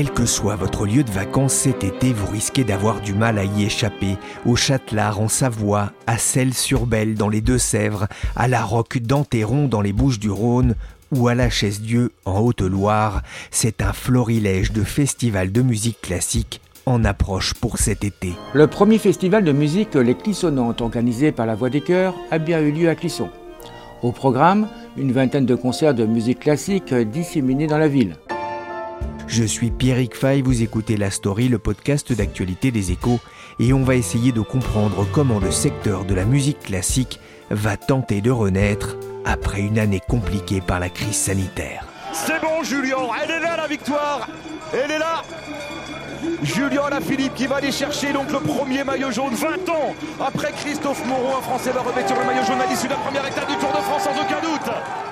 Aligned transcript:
Quel 0.00 0.12
que 0.12 0.24
soit 0.24 0.56
votre 0.56 0.86
lieu 0.86 1.04
de 1.04 1.10
vacances 1.10 1.52
cet 1.52 1.84
été, 1.84 2.14
vous 2.14 2.32
risquez 2.32 2.64
d'avoir 2.64 3.02
du 3.02 3.12
mal 3.12 3.36
à 3.36 3.44
y 3.44 3.64
échapper. 3.64 4.16
Au 4.46 4.56
Châtelard 4.56 5.20
en 5.20 5.28
Savoie, 5.28 5.92
à 6.06 6.16
Celles-sur-Belle 6.16 7.16
dans 7.16 7.28
les 7.28 7.42
Deux-Sèvres, 7.42 8.06
à 8.34 8.48
la 8.48 8.64
Roque 8.64 8.96
d'Anteron 8.96 9.68
dans 9.68 9.82
les 9.82 9.92
Bouches-du-Rhône 9.92 10.74
ou 11.12 11.28
à 11.28 11.34
la 11.34 11.50
Chaise-Dieu 11.50 12.12
en 12.24 12.40
Haute-Loire, 12.40 13.20
c'est 13.50 13.82
un 13.82 13.92
florilège 13.92 14.72
de 14.72 14.84
festivals 14.84 15.52
de 15.52 15.60
musique 15.60 16.00
classique 16.00 16.62
en 16.86 17.04
approche 17.04 17.52
pour 17.52 17.76
cet 17.76 18.02
été. 18.02 18.32
Le 18.54 18.68
premier 18.68 18.96
festival 18.96 19.44
de 19.44 19.52
musique 19.52 19.96
Les 19.96 20.14
Clissonnantes, 20.14 20.80
organisé 20.80 21.30
par 21.30 21.44
la 21.44 21.56
Voix 21.56 21.68
des 21.68 21.82
Chœurs, 21.82 22.14
a 22.30 22.38
bien 22.38 22.62
eu 22.62 22.72
lieu 22.72 22.88
à 22.88 22.94
Clisson. 22.94 23.28
Au 24.02 24.12
programme, 24.12 24.66
une 24.96 25.12
vingtaine 25.12 25.44
de 25.44 25.54
concerts 25.54 25.92
de 25.92 26.06
musique 26.06 26.40
classique 26.40 26.94
disséminés 26.94 27.66
dans 27.66 27.76
la 27.76 27.88
ville. 27.88 28.16
Je 29.30 29.44
suis 29.44 29.70
Pierrick 29.70 30.16
Fay, 30.16 30.42
vous 30.42 30.60
écoutez 30.64 30.96
La 30.96 31.12
Story, 31.12 31.48
le 31.48 31.60
podcast 31.60 32.12
d'actualité 32.12 32.72
des 32.72 32.90
échos, 32.90 33.20
et 33.60 33.72
on 33.72 33.84
va 33.84 33.94
essayer 33.94 34.32
de 34.32 34.40
comprendre 34.40 35.06
comment 35.12 35.38
le 35.38 35.52
secteur 35.52 36.04
de 36.04 36.14
la 36.14 36.24
musique 36.24 36.58
classique 36.58 37.20
va 37.48 37.76
tenter 37.76 38.22
de 38.22 38.32
renaître 38.32 38.96
après 39.24 39.60
une 39.60 39.78
année 39.78 40.00
compliquée 40.00 40.60
par 40.60 40.80
la 40.80 40.88
crise 40.88 41.14
sanitaire. 41.14 41.86
C'est 42.12 42.40
bon, 42.40 42.64
Julien. 42.64 43.06
Elle 43.22 43.30
est 43.30 43.40
là, 43.40 43.56
la 43.56 43.68
victoire. 43.68 44.28
Elle 44.74 44.90
est 44.90 44.98
là. 44.98 45.22
Julien 46.42 46.82
Alaphilippe 46.86 47.34
qui 47.34 47.46
va 47.46 47.56
aller 47.56 47.70
chercher 47.70 48.12
donc 48.12 48.32
le 48.32 48.40
premier 48.40 48.82
maillot 48.82 49.12
jaune 49.12 49.34
20 49.34 49.68
ans 49.68 49.94
après 50.20 50.50
Christophe 50.52 51.06
Moreau, 51.06 51.38
un 51.38 51.42
Français 51.42 51.70
va 51.70 51.82
revêtir 51.82 52.18
le 52.18 52.26
maillot 52.26 52.44
jaune 52.44 52.60
à 52.60 52.66
l'issue 52.66 52.88
de 52.88 52.92
la 52.92 52.98
première 52.98 53.26
étape 53.26 53.48
du 53.48 53.56
Tour 53.58 53.70
de 53.70 53.82
France 53.82 54.02
sans 54.02 54.20
aucun 54.20 54.40
doute. 54.40 55.09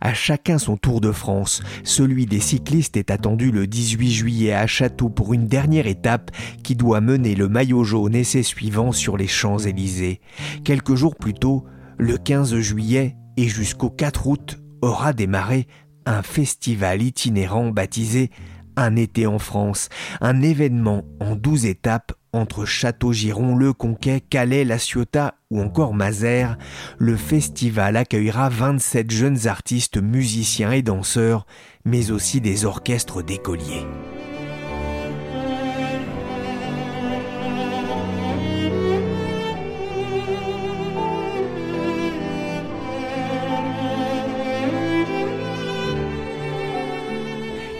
À 0.00 0.14
chacun 0.14 0.58
son 0.58 0.76
Tour 0.76 1.00
de 1.00 1.10
France. 1.10 1.60
Celui 1.82 2.26
des 2.26 2.38
cyclistes 2.38 2.96
est 2.96 3.10
attendu 3.10 3.50
le 3.50 3.66
18 3.66 4.12
juillet 4.12 4.52
à 4.52 4.68
Château 4.68 5.08
pour 5.08 5.34
une 5.34 5.46
dernière 5.46 5.88
étape 5.88 6.30
qui 6.62 6.76
doit 6.76 7.00
mener 7.00 7.34
le 7.34 7.48
maillot 7.48 7.82
jaune 7.82 8.14
et 8.14 8.22
ses 8.22 8.44
suivants 8.44 8.92
sur 8.92 9.16
les 9.16 9.26
Champs-Élysées. 9.26 10.20
Quelques 10.62 10.94
jours 10.94 11.16
plus 11.16 11.34
tôt, 11.34 11.64
le 11.98 12.16
15 12.16 12.60
juillet 12.60 13.16
et 13.36 13.48
jusqu'au 13.48 13.90
4 13.90 14.28
août, 14.28 14.58
aura 14.82 15.12
démarré 15.12 15.66
un 16.06 16.22
festival 16.22 17.02
itinérant 17.02 17.70
baptisé 17.70 18.30
Un 18.76 18.94
été 18.94 19.26
en 19.26 19.40
France, 19.40 19.88
un 20.20 20.42
événement 20.42 21.02
en 21.18 21.34
12 21.34 21.66
étapes 21.66 22.12
entre 22.32 22.64
Château-Giron, 22.64 23.56
Le 23.56 23.72
Conquet, 23.72 24.20
Calais, 24.20 24.64
La 24.64 24.78
Ciotat 24.78 25.34
ou 25.50 25.60
encore 25.60 25.94
Mazères, 25.94 26.58
le 26.98 27.16
festival 27.16 27.96
accueillera 27.96 28.48
27 28.48 29.10
jeunes 29.10 29.46
artistes, 29.46 29.96
musiciens 29.96 30.72
et 30.72 30.82
danseurs, 30.82 31.46
mais 31.84 32.10
aussi 32.10 32.40
des 32.40 32.64
orchestres 32.64 33.22
d'écoliers. 33.22 33.86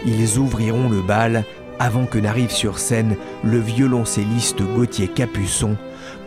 Ils 0.05 0.37
ouvriront 0.39 0.89
le 0.89 1.01
bal 1.01 1.45
avant 1.79 2.05
que 2.05 2.19
n'arrive 2.19 2.51
sur 2.51 2.77
scène 2.77 3.15
le 3.43 3.59
violoncelliste 3.59 4.61
Gauthier 4.61 5.07
Capuçon 5.07 5.77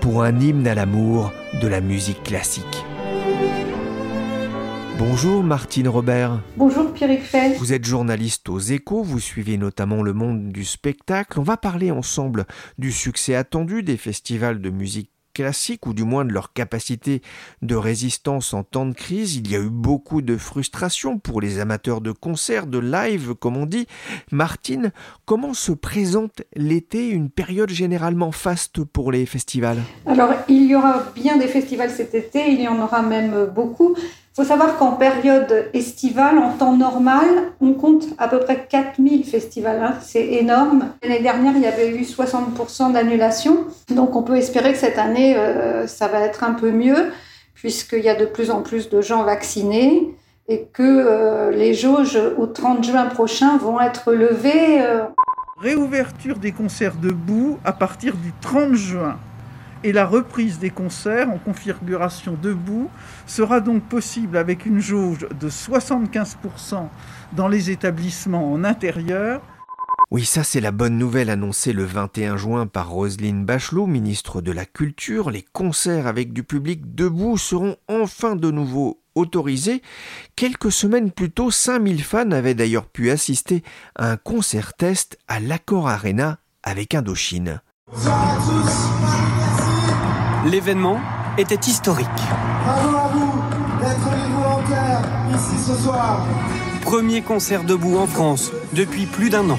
pour 0.00 0.22
un 0.22 0.40
hymne 0.40 0.66
à 0.66 0.74
l'amour 0.74 1.32
de 1.60 1.68
la 1.68 1.80
musique 1.80 2.22
classique. 2.22 2.84
Bonjour 4.98 5.42
Martine 5.42 5.88
Robert. 5.88 6.40
Bonjour 6.56 6.92
Pierrick 6.92 7.22
Fay. 7.22 7.54
Vous 7.54 7.72
êtes 7.72 7.84
journaliste 7.84 8.48
aux 8.48 8.58
échos, 8.58 9.02
vous 9.02 9.20
suivez 9.20 9.58
notamment 9.58 10.02
le 10.02 10.12
monde 10.12 10.52
du 10.52 10.64
spectacle. 10.64 11.38
On 11.38 11.42
va 11.42 11.56
parler 11.56 11.90
ensemble 11.90 12.46
du 12.78 12.92
succès 12.92 13.34
attendu 13.34 13.82
des 13.82 13.96
festivals 13.96 14.60
de 14.60 14.70
musique 14.70 15.11
classique, 15.32 15.86
ou 15.86 15.94
du 15.94 16.04
moins 16.04 16.24
de 16.24 16.32
leur 16.32 16.52
capacité 16.52 17.22
de 17.62 17.74
résistance 17.74 18.54
en 18.54 18.62
temps 18.62 18.86
de 18.86 18.94
crise. 18.94 19.36
Il 19.36 19.50
y 19.50 19.56
a 19.56 19.60
eu 19.60 19.70
beaucoup 19.70 20.22
de 20.22 20.36
frustration 20.36 21.18
pour 21.18 21.40
les 21.40 21.58
amateurs 21.58 22.00
de 22.00 22.12
concerts, 22.12 22.66
de 22.66 22.78
live, 22.78 23.34
comme 23.34 23.56
on 23.56 23.66
dit. 23.66 23.86
Martine, 24.30 24.92
comment 25.24 25.54
se 25.54 25.72
présente 25.72 26.42
l'été, 26.54 27.08
une 27.08 27.30
période 27.30 27.70
généralement 27.70 28.32
faste 28.32 28.84
pour 28.84 29.12
les 29.12 29.26
festivals? 29.26 29.82
Alors, 30.06 30.30
il 30.48 30.66
y 30.66 30.74
aura 30.74 31.02
bien 31.14 31.36
des 31.36 31.48
festivals 31.48 31.90
cet 31.90 32.14
été, 32.14 32.50
il 32.50 32.60
y 32.60 32.68
en 32.68 32.80
aura 32.80 33.02
même 33.02 33.46
beaucoup. 33.54 33.96
Il 34.34 34.42
faut 34.42 34.48
savoir 34.48 34.78
qu'en 34.78 34.92
période 34.92 35.68
estivale, 35.74 36.38
en 36.38 36.52
temps 36.52 36.74
normal, 36.74 37.26
on 37.60 37.74
compte 37.74 38.06
à 38.16 38.28
peu 38.28 38.38
près 38.40 38.66
4000 38.66 39.24
festivals. 39.24 39.82
hein. 39.82 39.94
C'est 40.00 40.26
énorme. 40.26 40.88
L'année 41.02 41.20
dernière, 41.20 41.52
il 41.54 41.60
y 41.60 41.66
avait 41.66 41.90
eu 41.94 42.02
60% 42.02 42.92
d'annulation. 42.92 43.66
Donc 43.90 44.16
on 44.16 44.22
peut 44.22 44.36
espérer 44.36 44.72
que 44.72 44.78
cette 44.78 44.96
année, 44.96 45.36
euh, 45.36 45.86
ça 45.86 46.08
va 46.08 46.20
être 46.20 46.44
un 46.44 46.54
peu 46.54 46.70
mieux, 46.70 47.12
puisqu'il 47.54 48.00
y 48.02 48.08
a 48.08 48.14
de 48.14 48.24
plus 48.24 48.50
en 48.50 48.62
plus 48.62 48.88
de 48.88 49.02
gens 49.02 49.22
vaccinés 49.22 50.14
et 50.48 50.66
que 50.72 50.82
euh, 50.82 51.50
les 51.50 51.74
jauges 51.74 52.18
au 52.38 52.46
30 52.46 52.82
juin 52.84 53.04
prochain 53.06 53.58
vont 53.58 53.80
être 53.82 54.14
levées. 54.14 54.80
euh, 54.80 55.02
Réouverture 55.60 56.38
des 56.38 56.52
concerts 56.52 56.96
debout 56.96 57.58
à 57.66 57.72
partir 57.72 58.16
du 58.16 58.32
30 58.40 58.72
juin. 58.72 59.18
Et 59.84 59.92
la 59.92 60.06
reprise 60.06 60.60
des 60.60 60.70
concerts 60.70 61.28
en 61.28 61.38
configuration 61.38 62.38
debout 62.40 62.88
sera 63.26 63.60
donc 63.60 63.82
possible 63.82 64.36
avec 64.36 64.64
une 64.64 64.78
jauge 64.78 65.26
de 65.40 65.50
75% 65.50 66.88
dans 67.32 67.48
les 67.48 67.70
établissements 67.70 68.52
en 68.52 68.62
intérieur 68.62 69.42
Oui, 70.12 70.24
ça 70.24 70.44
c'est 70.44 70.60
la 70.60 70.70
bonne 70.70 70.98
nouvelle 70.98 71.30
annoncée 71.30 71.72
le 71.72 71.84
21 71.84 72.36
juin 72.36 72.66
par 72.68 72.90
Roselyne 72.90 73.44
Bachelot, 73.44 73.86
ministre 73.86 74.40
de 74.40 74.52
la 74.52 74.66
Culture. 74.66 75.32
Les 75.32 75.44
concerts 75.52 76.06
avec 76.06 76.32
du 76.32 76.44
public 76.44 76.94
debout 76.94 77.36
seront 77.36 77.76
enfin 77.88 78.36
de 78.36 78.52
nouveau 78.52 79.00
autorisés. 79.16 79.82
Quelques 80.36 80.70
semaines 80.70 81.10
plus 81.10 81.30
tôt, 81.30 81.50
5000 81.50 82.04
fans 82.04 82.30
avaient 82.30 82.54
d'ailleurs 82.54 82.86
pu 82.86 83.10
assister 83.10 83.64
à 83.96 84.12
un 84.12 84.16
concert 84.16 84.74
test 84.74 85.18
à 85.26 85.40
l'Accor 85.40 85.88
Arena 85.88 86.38
avec 86.62 86.94
Indochine. 86.94 87.60
L'événement 90.46 90.98
était 91.38 91.54
historique. 91.68 92.08
Bravo 92.64 92.96
à 92.96 93.08
vous 93.08 93.32
d'être 93.80 94.10
les 94.10 94.32
volontaires 94.34 95.02
ici 95.34 95.56
ce 95.58 95.74
soir. 95.74 96.26
Premier 96.82 97.22
concert 97.22 97.64
debout 97.64 97.96
en 97.96 98.06
France 98.06 98.52
depuis 98.74 99.06
plus 99.06 99.30
d'un 99.30 99.48
an. 99.50 99.58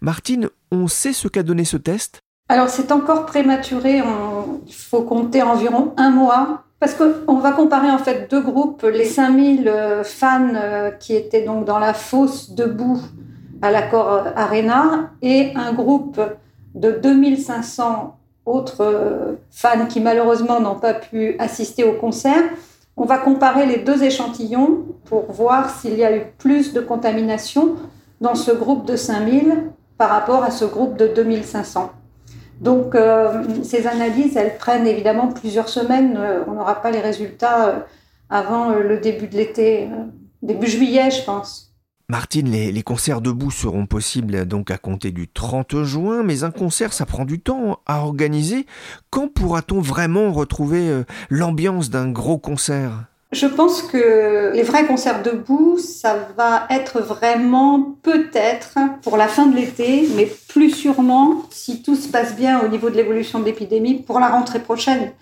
Martine, 0.00 0.48
on 0.70 0.88
sait 0.88 1.12
ce 1.12 1.28
qu'a 1.28 1.42
donné 1.42 1.64
ce 1.64 1.76
test? 1.76 2.20
Alors 2.48 2.68
c'est 2.68 2.92
encore 2.92 3.24
prématuré, 3.24 4.02
on- 4.02 4.60
il 4.66 4.74
faut 4.74 5.02
compter 5.02 5.42
environ 5.42 5.94
un 5.96 6.10
mois. 6.10 6.60
Parce 6.80 6.94
qu'on 6.94 7.38
va 7.38 7.52
comparer 7.52 7.90
en 7.90 7.96
fait 7.98 8.30
deux 8.30 8.42
groupes, 8.42 8.82
les 8.82 9.06
5000 9.06 9.68
euh, 9.68 10.04
fans 10.04 10.48
euh, 10.54 10.90
qui 10.90 11.14
étaient 11.14 11.42
donc 11.44 11.64
dans 11.64 11.78
la 11.78 11.94
fosse 11.94 12.50
debout 12.50 13.00
à 13.62 13.70
l'accord 13.70 14.24
Arena 14.36 15.12
et 15.22 15.52
un 15.56 15.72
groupe 15.72 16.20
de 16.74 16.90
2500 16.90 18.16
autres 18.46 18.82
euh, 18.82 19.34
fans 19.50 19.86
qui 19.86 20.00
malheureusement 20.00 20.60
n'ont 20.60 20.78
pas 20.78 20.94
pu 20.94 21.36
assister 21.38 21.84
au 21.84 21.94
concert. 21.94 22.42
On 22.96 23.04
va 23.04 23.18
comparer 23.18 23.66
les 23.66 23.78
deux 23.78 24.02
échantillons 24.04 24.84
pour 25.06 25.32
voir 25.32 25.70
s'il 25.70 25.94
y 25.94 26.04
a 26.04 26.16
eu 26.16 26.22
plus 26.38 26.72
de 26.72 26.80
contamination 26.80 27.76
dans 28.20 28.34
ce 28.34 28.52
groupe 28.52 28.86
de 28.86 28.96
5000 28.96 29.70
par 29.98 30.10
rapport 30.10 30.44
à 30.44 30.50
ce 30.50 30.64
groupe 30.64 30.96
de 30.96 31.06
2500. 31.08 31.90
Donc, 32.60 32.94
euh, 32.94 33.42
ces 33.62 33.86
analyses, 33.86 34.36
elles 34.36 34.56
prennent 34.56 34.86
évidemment 34.86 35.28
plusieurs 35.28 35.68
semaines. 35.68 36.16
Euh, 36.16 36.44
on 36.46 36.52
n'aura 36.52 36.80
pas 36.80 36.90
les 36.90 37.00
résultats 37.00 37.86
avant 38.30 38.70
le 38.70 38.98
début 38.98 39.26
de 39.26 39.36
l'été, 39.36 39.88
début 40.42 40.66
juillet, 40.66 41.10
je 41.10 41.22
pense. 41.24 41.73
Martine, 42.10 42.50
les, 42.50 42.82
concerts 42.82 43.22
debout 43.22 43.50
seront 43.50 43.86
possibles 43.86 44.44
donc 44.44 44.70
à 44.70 44.76
compter 44.76 45.10
du 45.10 45.26
30 45.26 45.84
juin, 45.84 46.22
mais 46.22 46.44
un 46.44 46.50
concert, 46.50 46.92
ça 46.92 47.06
prend 47.06 47.24
du 47.24 47.40
temps 47.40 47.80
à 47.86 48.00
organiser. 48.00 48.66
Quand 49.08 49.26
pourra-t-on 49.28 49.80
vraiment 49.80 50.30
retrouver 50.30 50.90
euh, 50.90 51.04
l'ambiance 51.30 51.88
d'un 51.88 52.10
gros 52.10 52.36
concert? 52.36 53.06
Je 53.32 53.46
pense 53.46 53.80
que 53.80 54.52
les 54.54 54.62
vrais 54.62 54.84
concerts 54.84 55.22
debout, 55.22 55.78
ça 55.78 56.28
va 56.36 56.66
être 56.68 57.00
vraiment 57.00 57.96
peut-être 58.02 58.78
pour 59.02 59.16
la 59.16 59.26
fin 59.26 59.46
de 59.46 59.56
l'été, 59.56 60.06
mais 60.14 60.30
plus 60.48 60.70
sûrement, 60.70 61.42
si 61.50 61.82
tout 61.82 61.96
se 61.96 62.08
passe 62.08 62.36
bien 62.36 62.60
au 62.60 62.68
niveau 62.68 62.90
de 62.90 62.96
l'évolution 62.96 63.40
de 63.40 63.46
l'épidémie, 63.46 64.02
pour 64.02 64.20
la 64.20 64.28
rentrée 64.28 64.60
prochaine. 64.60 65.12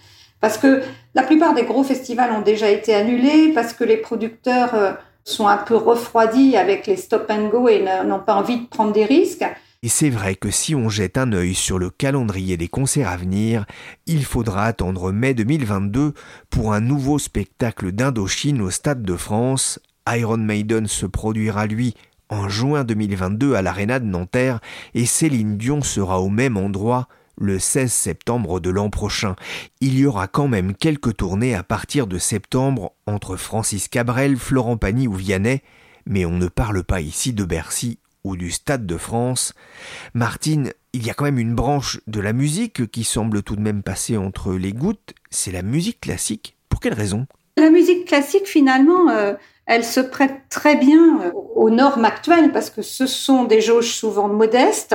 Parce 0.41 0.59
que 0.59 0.83
la 1.15 1.23
plupart 1.23 1.55
des 1.55 1.63
gros 1.63 1.85
festivals 1.85 2.33
ont 2.33 2.43
déjà 2.43 2.69
été 2.69 2.93
annulés, 2.93 3.53
parce 3.55 3.73
que 3.73 3.85
les 3.85 3.99
producteurs 3.99 4.75
euh, 4.75 4.93
sont 5.25 5.47
un 5.47 5.57
peu 5.57 5.77
refroidis 5.77 6.57
avec 6.57 6.87
les 6.87 6.97
stop 6.97 7.27
and 7.31 7.49
go 7.49 7.69
et 7.69 7.85
n'ont 8.05 8.21
pas 8.21 8.35
envie 8.35 8.61
de 8.61 8.67
prendre 8.67 8.93
des 8.93 9.05
risques. 9.05 9.45
Et 9.85 9.89
c'est 9.89 10.11
vrai 10.11 10.37
que 10.37 10.51
si 10.51 10.77
on 10.77 10.89
jette 10.89 11.19
un 11.19 11.33
œil 11.33 11.55
sur 11.55 11.77
le 11.79 11.91
calendrier 11.91 12.57
des 12.57 12.69
concerts 12.69 13.09
à 13.09 13.17
venir, 13.17 13.67
il 14.07 14.25
faudra 14.25 14.65
attendre 14.65 15.11
mai 15.11 15.35
2022 15.35 16.15
pour 16.51 16.73
un 16.73 16.81
nouveau 16.81 17.19
spectacle 17.19 17.91
d'Indochine 17.91 18.63
au 18.63 18.71
Stade 18.71 19.03
de 19.03 19.17
France. 19.17 19.81
Iron 20.09 20.37
Maiden 20.37 20.87
se 20.87 21.07
produira 21.07 21.67
lui 21.67 21.95
en 22.29 22.49
juin 22.49 22.85
2022 22.85 23.55
à 23.55 23.63
l'Arena 23.63 23.99
de 23.99 24.07
Nanterre 24.07 24.61
et 24.95 25.05
Céline 25.05 25.59
Dion 25.59 25.83
sera 25.83 26.21
au 26.21 26.29
même 26.29 26.57
endroit 26.57 27.09
le 27.43 27.59
16 27.59 27.93
septembre 27.93 28.61
de 28.61 28.71
l'an 28.71 28.89
prochain. 28.89 29.35
Il 29.81 29.99
y 29.99 30.07
aura 30.07 30.29
quand 30.29 30.49
même 30.49 30.75
quelques 30.75 31.17
tournées 31.17 31.55
à 31.55 31.63
partir 31.63 32.07
de 32.07 32.19
septembre 32.19 32.93
entre 33.07 33.37
Francis 33.37 33.89
Cabrel, 33.89 34.37
Florent 34.37 34.77
Pagny 34.77 35.09
ou 35.09 35.15
Vianney, 35.15 35.61
mais 36.07 36.25
on 36.25 36.39
ne 36.39 36.49
parle 36.49 36.85
pas 36.85 37.01
ici 37.01 37.33
de 37.33 37.45
Bercy 37.45 37.99
ou 38.25 38.37
du 38.37 38.53
Stade 38.53 38.87
de 38.87 38.97
France. 38.97 39.55
Martine, 40.15 40.73
il 40.93 41.05
y 41.05 41.11
a 41.11 41.15
quand 41.15 41.25
même 41.25 41.39
une 41.39 41.55
branche 41.55 42.01
de 42.07 42.21
la 42.21 42.33
musique 42.33 42.91
qui 42.91 43.03
semble 43.03 43.43
tout 43.43 43.57
de 43.57 43.61
même 43.61 43.83
passer 43.83 44.17
entre 44.17 44.53
les 44.53 44.73
gouttes, 44.73 45.13
c'est 45.31 45.53
la 45.53 45.63
musique 45.63 46.01
classique. 46.01 46.57
Pour 46.69 46.81
quelle 46.81 46.95
raison? 46.95 47.27
La 47.57 47.71
musique 47.71 48.07
classique, 48.07 48.47
finalement, 48.47 49.11
euh, 49.11 49.35
elle 49.67 49.85
se 49.85 50.01
prête 50.01 50.43
très 50.49 50.77
bien 50.77 51.21
euh, 51.23 51.33
aux 51.55 51.71
normes 51.71 52.05
actuelles 52.05 52.53
parce 52.53 52.71
que 52.71 52.83
ce 52.83 53.07
sont 53.07 53.45
des 53.45 53.61
jauges 53.61 53.93
souvent 53.93 54.29
modestes. 54.29 54.95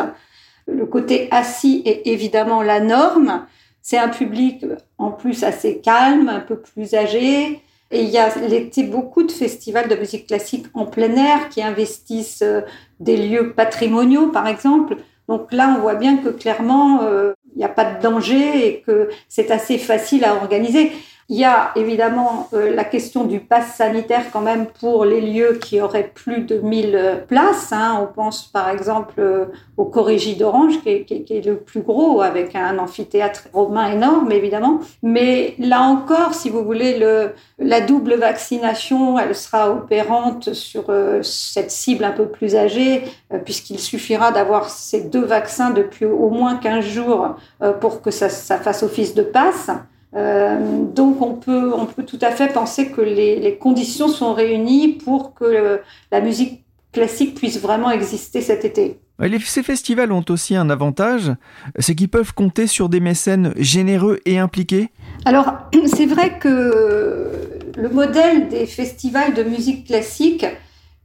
Le 0.67 0.85
côté 0.85 1.27
assis 1.31 1.81
est 1.85 2.05
évidemment 2.05 2.61
la 2.61 2.79
norme. 2.79 3.45
C'est 3.81 3.97
un 3.97 4.09
public 4.09 4.65
en 4.97 5.11
plus 5.11 5.43
assez 5.43 5.79
calme, 5.79 6.29
un 6.29 6.41
peu 6.41 6.59
plus 6.59 6.93
âgé. 6.93 7.61
Et 7.89 8.03
il 8.03 8.09
y 8.09 8.17
a 8.17 8.29
l'été 8.47 8.83
beaucoup 8.83 9.23
de 9.23 9.31
festivals 9.31 9.87
de 9.87 9.95
musique 9.95 10.27
classique 10.27 10.65
en 10.73 10.85
plein 10.85 11.15
air 11.15 11.47
qui 11.47 11.63
investissent 11.63 12.41
euh, 12.41 12.61
des 12.99 13.15
lieux 13.15 13.53
patrimoniaux, 13.53 14.27
par 14.27 14.45
exemple. 14.47 14.97
Donc 15.29 15.53
là, 15.53 15.73
on 15.77 15.81
voit 15.81 15.95
bien 15.95 16.17
que 16.17 16.29
clairement, 16.29 17.01
euh, 17.03 17.31
il 17.55 17.59
n'y 17.59 17.63
a 17.63 17.69
pas 17.69 17.93
de 17.93 18.01
danger 18.01 18.67
et 18.67 18.81
que 18.81 19.09
c'est 19.29 19.51
assez 19.51 19.77
facile 19.77 20.25
à 20.25 20.35
organiser. 20.35 20.91
Il 21.29 21.37
y 21.37 21.43
a 21.43 21.71
évidemment 21.75 22.47
euh, 22.53 22.73
la 22.73 22.85
question 22.85 23.25
du 23.25 23.41
pass 23.41 23.75
sanitaire 23.75 24.31
quand 24.31 24.39
même 24.39 24.65
pour 24.65 25.03
les 25.03 25.19
lieux 25.19 25.59
qui 25.61 25.81
auraient 25.81 26.09
plus 26.15 26.43
de 26.43 26.59
1000 26.59 26.95
euh, 26.95 27.15
places. 27.17 27.73
Hein. 27.73 27.99
On 28.01 28.05
pense 28.05 28.45
par 28.45 28.69
exemple 28.69 29.15
euh, 29.19 29.47
au 29.75 29.83
Corrigi 29.83 30.37
d'Orange 30.37 30.81
qui, 30.83 31.03
qui, 31.03 31.25
est 31.29 31.45
le 31.45 31.57
plus 31.57 31.81
gros 31.81 32.21
avec 32.21 32.55
un 32.55 32.77
amphithéâtre 32.77 33.49
romain 33.51 33.91
énorme 33.91 34.31
évidemment. 34.31 34.79
Mais 35.03 35.55
là 35.59 35.81
encore, 35.81 36.33
si 36.33 36.49
vous 36.49 36.63
voulez, 36.63 36.97
le, 36.97 37.33
la 37.59 37.81
double 37.81 38.13
vaccination, 38.13 39.19
elle 39.19 39.35
sera 39.35 39.69
opérante 39.69 40.53
sur 40.53 40.85
cette 41.23 41.71
cible 41.71 42.05
un 42.05 42.11
peu 42.11 42.27
plus 42.27 42.55
âgée 42.55 43.03
puisqu'il 43.43 43.79
suffira 43.79 44.31
d'avoir 44.31 44.69
ces 44.69 45.01
deux 45.01 45.25
vaccins 45.25 45.71
depuis 45.71 46.05
au 46.05 46.29
moins 46.29 46.55
15 46.55 46.85
jours 46.85 47.35
pour 47.81 48.01
que 48.01 48.11
ça, 48.11 48.29
ça 48.29 48.57
fasse 48.57 48.81
office 48.83 49.13
de 49.13 49.23
passe. 49.23 49.69
Euh, 50.15 50.83
donc 50.85 51.21
on 51.21 51.33
peut, 51.33 51.73
on 51.75 51.85
peut 51.85 52.03
tout 52.03 52.19
à 52.21 52.31
fait 52.31 52.47
penser 52.47 52.89
que 52.91 53.01
les, 53.01 53.57
conditions 53.59 54.07
sont 54.07 54.33
réunies 54.33 54.93
pour 54.93 55.33
que 55.33 55.81
la 56.11 56.21
musique 56.21 56.63
classique 56.93 57.35
puisse 57.35 57.59
vraiment 57.59 57.91
exister 57.91 58.41
cet 58.41 58.63
été. 58.65 58.99
ces 59.45 59.63
festivals 59.63 60.11
ont 60.11 60.23
aussi 60.29 60.55
un 60.55 60.69
avantage, 60.69 61.33
c'est 61.79 61.95
qu'ils 61.95 62.09
peuvent 62.09 62.33
compter 62.33 62.67
sur 62.67 62.89
des 62.89 62.99
mécènes 62.99 63.53
généreux 63.57 64.19
et 64.25 64.39
impliqués. 64.39 64.89
Alors, 65.25 65.53
c'est 65.85 66.05
vrai 66.05 66.39
que 66.39 67.31
le 67.75 67.89
modèle 67.89 68.47
des 68.47 68.65
festivals 68.65 69.33
de 69.33 69.43
musique 69.43 69.87
classique 69.87 70.45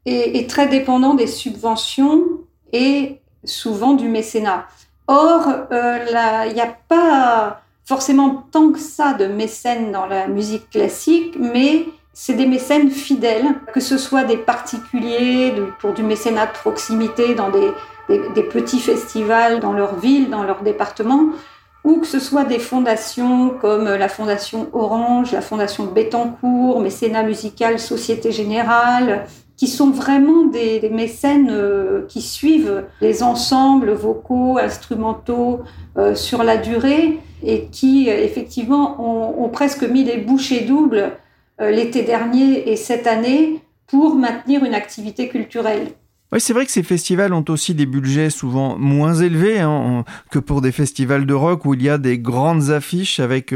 est, 0.07 0.49
très 0.49 0.69
dépendant 0.69 1.15
des 1.15 1.27
subventions 1.27 2.23
et 2.73 3.21
souvent 3.45 3.93
du 3.95 4.09
mécénat. 4.09 4.67
Or, 5.09 5.47
euh, 5.73 6.47
il 6.49 6.55
n'y 6.55 6.61
a 6.61 6.77
pas 6.89 7.63
forcément 7.93 8.47
tant 8.51 8.73
que 8.73 8.79
ça 8.79 9.13
de 9.13 9.27
mécènes 9.27 9.93
dans 9.93 10.07
la 10.07 10.27
musique 10.27 10.71
classique, 10.71 11.37
mais 11.39 11.85
c'est 12.15 12.33
des 12.33 12.47
mécènes 12.47 12.91
fidèles, 12.91 13.45
que 13.75 13.81
ce 13.81 13.99
soit 13.99 14.25
des 14.25 14.39
particuliers 14.39 15.53
pour 15.79 15.93
du 15.93 16.03
mécénat 16.03 16.47
de 16.47 16.53
proximité 16.53 17.35
dans 17.35 17.51
des, 17.51 17.71
petits 18.45 18.81
festivals 18.81 19.61
dans 19.61 19.75
leur 19.75 19.97
ville, 19.97 20.31
dans 20.31 20.43
leur 20.43 20.63
département, 20.63 21.33
ou 21.85 21.99
que 21.99 22.07
ce 22.07 22.19
soit 22.19 22.45
des 22.45 22.59
fondations 22.59 23.51
comme 23.51 23.85
la 23.85 24.09
Fondation 24.09 24.71
Orange, 24.73 25.33
la 25.33 25.43
Fondation 25.43 25.85
Bettencourt, 25.85 26.81
Mécénat 26.81 27.25
musical 27.25 27.79
Société 27.79 28.33
Générale, 28.33 29.27
qui 29.63 29.69
sont 29.69 29.93
vraiment 29.93 30.47
des, 30.47 30.91
mécènes 30.91 31.47
euh, 31.49 32.05
qui 32.09 32.21
suivent 32.21 32.83
les 33.01 33.23
ensembles 33.23 33.93
vocaux, 33.93 34.59
instrumentaux 34.59 35.61
euh, 35.97 36.17
sur 36.17 36.43
la 36.43 36.57
durée 36.57 37.21
et 37.45 37.67
qui 37.71 38.11
euh, 38.11 38.25
effectivement 38.25 38.97
ont, 39.41 39.49
presque 39.51 39.85
mis 39.85 40.03
les 40.03 40.17
bouchées 40.17 40.63
doubles 40.63 41.13
l'été 41.61 42.03
dernier 42.03 42.73
et 42.73 42.75
cette 42.75 43.07
année 43.07 43.61
pour 43.87 44.17
maintenir 44.17 44.65
une 44.65 44.75
activité 44.75 45.29
culturelle. 45.29 45.93
Oui, 46.33 46.41
c'est 46.41 46.55
vrai 46.55 46.67
que 46.67 46.73
ces 46.73 46.83
festivals 46.83 47.33
ont 47.33 47.45
aussi 47.49 47.73
des 47.73 47.87
budgets 47.87 48.31
souvent 48.31 48.77
moins 48.77 49.15
élevés 49.15 49.61
hein, 49.61 50.05
que 50.33 50.41
pour 50.41 50.61
des 50.61 50.73
festivals 50.73 51.25
de 51.25 51.35
rock 51.35 51.67
où 51.67 51.75
il 51.75 51.85
y 51.85 51.89
a 51.89 51.99
des 51.99 52.19
grandes 52.19 52.71
affiches 52.71 53.21
avec 53.21 53.55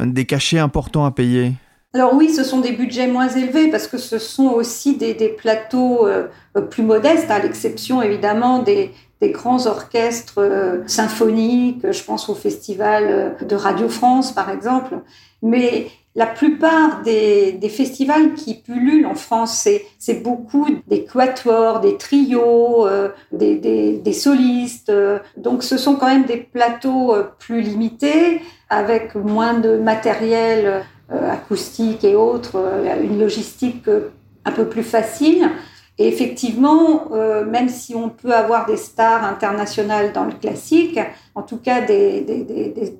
des 0.00 0.24
cachets 0.24 0.60
importants 0.60 1.04
à 1.04 1.10
payer. 1.10 1.52
Alors 1.94 2.14
oui, 2.14 2.30
ce 2.30 2.42
sont 2.42 2.60
des 2.60 2.72
budgets 2.72 3.06
moins 3.06 3.28
élevés 3.28 3.68
parce 3.68 3.86
que 3.86 3.98
ce 3.98 4.18
sont 4.18 4.48
aussi 4.48 4.96
des, 4.96 5.28
plateaux 5.28 6.06
euh, 6.06 6.28
plus 6.70 6.82
modestes, 6.82 7.30
à 7.30 7.38
l'exception 7.38 8.00
évidemment 8.00 8.60
des, 8.60 8.92
grands 9.20 9.66
orchestres 9.66 10.38
euh, 10.38 10.82
symphoniques, 10.88 11.92
je 11.92 12.02
pense 12.02 12.28
au 12.28 12.34
festival 12.34 13.04
euh, 13.06 13.44
de 13.44 13.54
Radio 13.54 13.90
France 13.90 14.32
par 14.32 14.48
exemple. 14.48 15.00
Mais 15.42 15.88
la 16.14 16.26
plupart 16.26 17.02
des, 17.02 17.58
festivals 17.68 18.34
qui 18.34 18.54
pullulent 18.54 19.06
en 19.06 19.14
France, 19.14 19.68
c'est 19.98 20.22
beaucoup 20.22 20.66
des 20.86 21.04
quatuors, 21.04 21.80
des 21.80 21.96
trios, 21.98 22.86
des, 23.32 23.56
des, 23.96 24.12
solistes. 24.12 24.92
Donc 25.38 25.62
ce 25.62 25.78
sont 25.78 25.96
quand 25.96 26.06
même 26.06 26.24
des 26.24 26.36
plateaux 26.36 27.14
plus 27.38 27.62
limités, 27.62 28.42
avec 28.68 29.14
moins 29.14 29.54
de 29.54 29.78
matériel 29.78 30.84
euh, 31.12 31.30
acoustique 31.30 32.04
et 32.04 32.14
autres, 32.14 32.56
euh, 32.56 33.02
une 33.02 33.20
logistique 33.20 33.86
euh, 33.88 34.10
un 34.46 34.52
peu 34.52 34.66
plus 34.66 34.82
facile. 34.82 35.50
Et 35.98 36.08
effectivement, 36.08 37.10
même 37.46 37.68
si 37.68 37.94
on 37.94 38.08
peut 38.08 38.32
avoir 38.32 38.64
des 38.64 38.78
stars 38.78 39.24
internationales 39.24 40.12
dans 40.14 40.24
le 40.24 40.32
classique, 40.32 40.98
en 41.34 41.42
tout 41.42 41.58
cas 41.58 41.82
des, 41.82 42.22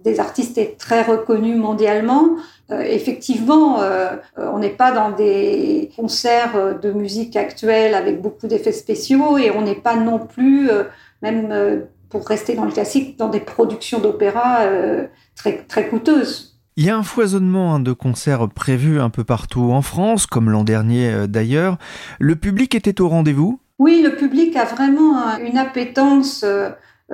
des, 0.05 0.21
artistes 0.21 0.61
très 0.77 1.03
reconnus 1.03 1.57
mondialement, 1.57 2.37
effectivement, 2.71 3.79
on 4.37 4.59
n'est 4.59 4.77
pas 4.77 4.93
dans 4.93 5.11
des 5.11 5.91
concerts 5.97 6.79
de 6.81 6.93
musique 6.93 7.35
actuelle 7.35 7.95
avec 7.95 8.21
beaucoup 8.21 8.47
d'effets 8.47 8.73
spéciaux 8.73 9.39
et 9.39 9.51
on 9.51 9.63
n'est 9.63 9.75
pas 9.75 9.97
non 9.97 10.19
plus, 10.19 10.69
même 11.23 11.87
pour 12.11 12.29
rester 12.29 12.55
dans 12.55 12.67
le 12.67 12.73
classique, 12.73 13.19
dans 13.19 13.31
des 13.31 13.41
productions 13.41 14.01
d'opéra 14.01 14.67
très, 15.35 15.65
très 15.67 15.89
coûteuses. 15.89 16.52
Il 16.79 16.87
y 16.87 16.91
a 16.91 16.97
un 16.97 17.03
foisonnement 17.03 17.75
hein, 17.75 17.81
de 17.81 17.93
concerts 17.93 18.49
prévus 18.49 18.99
un 18.99 19.11
peu 19.11 19.25
partout 19.25 19.73
en 19.73 19.83
France, 19.83 20.25
comme 20.25 20.49
l'an 20.49 20.65
dernier 20.65 21.11
euh, 21.11 21.27
d'ailleurs. 21.27 21.77
Le 22.19 22.35
public 22.35 22.75
était 22.75 23.03
au 23.03 23.11
rendez-vous? 23.11 23.61
Oui, 23.79 24.01
le 24.03 24.17
public 24.17 24.57
a 24.57 24.65
vraiment 24.65 25.37
une 25.37 25.59
appétence 25.59 26.45
euh, 26.45 26.71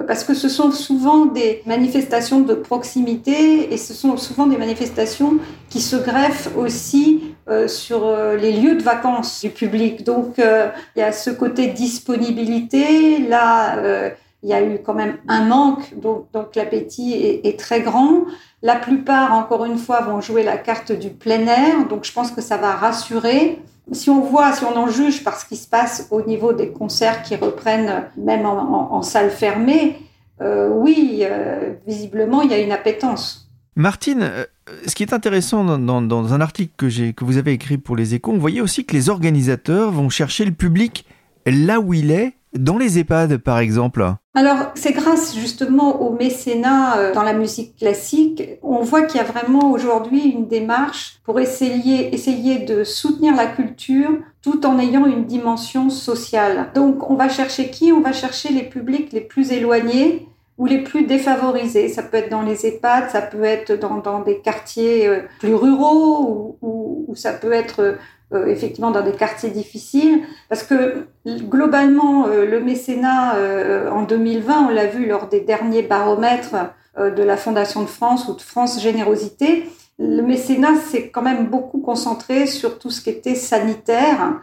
parce 0.07 0.23
que 0.23 0.35
ce 0.35 0.49
sont 0.49 0.71
souvent 0.71 1.27
des 1.27 1.62
manifestations 1.67 2.41
de 2.41 2.55
proximité 2.55 3.73
et 3.73 3.77
ce 3.77 3.95
sont 3.95 4.17
souvent 4.17 4.47
des 4.47 4.59
manifestations 4.59 5.38
qui 5.71 5.81
se 5.81 5.97
greffent 5.97 6.50
aussi 6.57 7.35
euh, 7.49 7.67
sur 7.67 8.15
les 8.41 8.53
lieux 8.53 8.77
de 8.77 8.83
vacances 8.85 9.41
du 9.41 9.50
public. 9.50 10.05
Donc 10.05 10.37
il 10.38 11.00
y 11.00 11.03
a 11.03 11.11
ce 11.11 11.31
côté 11.31 11.67
disponibilité. 11.69 13.27
Là, 13.27 14.12
il 14.42 14.49
y 14.49 14.52
a 14.52 14.62
eu 14.62 14.78
quand 14.85 14.95
même 14.95 15.16
un 15.26 15.45
manque, 15.45 15.95
donc, 16.00 16.54
l'appétit 16.54 17.14
est, 17.42 17.59
très 17.59 17.80
grand. 17.80 18.25
La 18.62 18.76
plupart, 18.76 19.33
encore 19.35 19.64
une 19.64 19.78
fois, 19.78 20.02
vont 20.02 20.21
jouer 20.21 20.45
la 20.45 20.57
carte 20.57 20.92
du 20.92 21.11
plein 21.11 21.47
air, 21.47 21.88
donc 21.88 22.04
je 22.04 22.12
pense 22.12 22.30
que 22.30 22.40
ça 22.40 22.57
va 22.57 22.73
rassurer. 22.73 23.59
Si 23.90 24.11
on 24.11 24.21
voit, 24.21 24.52
si 24.52 24.64
on 24.64 24.76
en 24.76 24.88
juge 24.88 25.25
par 25.25 25.40
ce 25.40 25.47
qui 25.47 25.57
se 25.57 25.66
passe 25.66 26.07
au 26.11 26.23
niveau 26.23 26.52
des 26.52 26.71
concerts 26.71 27.23
qui 27.23 27.35
reprennent 27.35 28.04
même 28.16 28.47
en, 28.47 29.02
salle 29.02 29.30
fermée, 29.30 29.99
euh, 30.40 30.68
oui, 30.68 31.23
euh, 31.23 31.73
visiblement, 31.87 32.42
il 32.42 32.50
y 32.50 32.54
a 32.54 32.59
une 32.59 32.71
appétence. 32.71 33.50
Martine, 33.75 34.23
euh, 34.23 34.45
ce 34.87 34.95
qui 34.95 35.02
est 35.02 35.12
intéressant 35.12 35.64
dans, 35.78 36.33
un 36.33 36.40
article 36.40 36.73
que, 36.76 37.11
que 37.11 37.25
vous 37.25 37.38
avez 37.38 37.52
écrit 37.52 37.78
pour 37.78 37.97
les 37.97 38.14
échos, 38.14 38.33
on 38.33 38.38
voyait 38.38 38.61
aussi 38.61 38.85
que 38.85 38.95
les 38.95 39.09
organisateurs 39.09 39.90
vont 39.90 40.11
chercher 40.11 40.45
le 40.45 40.52
public 40.52 41.07
là 41.47 41.80
où 41.80 41.95
il 41.95 42.12
est 42.12 42.38
dans 42.55 42.78
les 42.78 42.99
EHPAD, 42.99 43.38
par 43.38 43.59
exemple 43.59 44.05
Alors, 44.35 44.73
c'est 44.75 44.93
grâce 44.93 45.37
justement 45.37 46.00
au 46.02 46.12
mécénat 46.12 46.99
euh, 46.99 47.14
dans 47.14 47.23
la 47.23 47.35
musique 47.35 47.76
classique. 47.76 48.43
On 48.62 48.81
voit 48.81 49.02
qu'il 49.02 49.21
y 49.21 49.25
a 49.25 49.26
vraiment 49.26 49.71
aujourd'hui 49.71 50.21
une 50.21 50.49
démarche 50.49 51.21
pour 51.25 51.40
essayer, 51.40 52.14
essayer 52.14 52.61
de 52.61 52.85
soutenir 52.85 53.37
la 53.37 53.47
culture 53.47 54.11
tout 54.43 54.64
en 54.67 54.78
ayant 54.78 55.07
une 55.07 55.25
dimension 55.25 55.90
sociale. 55.90 56.71
Donc, 56.75 57.11
on 57.11 57.14
va 57.14 57.28
chercher 57.28 57.71
qui? 57.71 57.93
On 57.93 58.00
va 58.00 58.12
chercher 58.12 58.50
les 58.50 58.62
publics 58.62 59.12
les 59.12 59.21
plus 59.21 59.52
éloignés 59.52 60.26
ou 60.57 60.67
les 60.67 60.83
plus 60.83 61.05
défavorisés. 61.05 61.88
Ça 61.88 62.02
peut 62.02 62.17
être 62.17 62.31
dans 62.31 62.43
les 62.43 62.67
EHPAD, 62.67 63.11
ça 63.11 63.23
peut 63.23 63.45
être 63.45 63.73
dans, 63.73 63.99
dans 63.99 64.23
des 64.23 64.38
quartiers 64.38 65.07
euh, 65.07 65.21
plus 65.38 65.55
ruraux 65.55 66.57
ou, 66.62 67.07
ou 67.09 67.14
ça 67.14 67.33
peut 67.33 67.52
être 67.52 67.99
euh, 68.35 68.44
effectivement 68.49 68.90
dans 68.90 69.00
des 69.00 69.12
quartiers 69.12 69.49
difficiles, 69.49 70.20
parce 70.50 70.62
que 70.62 71.06
globalement, 71.26 72.26
euh, 72.26 72.44
le 72.44 72.61
mécénat 72.61 73.37
euh, 73.37 73.90
en 73.90 74.02
2020, 74.02 74.66
on 74.66 74.68
l'a 74.68 74.85
vu 74.85 75.06
lors 75.06 75.28
des 75.28 75.40
derniers 75.40 75.80
baromètres 75.80 76.54
de 76.99 77.23
la 77.23 77.38
Fondation 77.38 77.80
de 77.80 77.87
France 77.87 78.28
ou 78.28 78.35
de 78.35 78.42
France 78.42 78.82
Générosité, 78.82 79.66
le 79.99 80.20
mécénat 80.20 80.75
s'est 80.75 81.08
quand 81.08 81.23
même 81.23 81.47
beaucoup 81.47 81.78
concentré 81.78 82.47
sur 82.47 82.78
tout 82.78 82.90
ce 82.90 83.00
qui 83.00 83.08
était 83.11 83.37
sanitaire, 83.37 84.40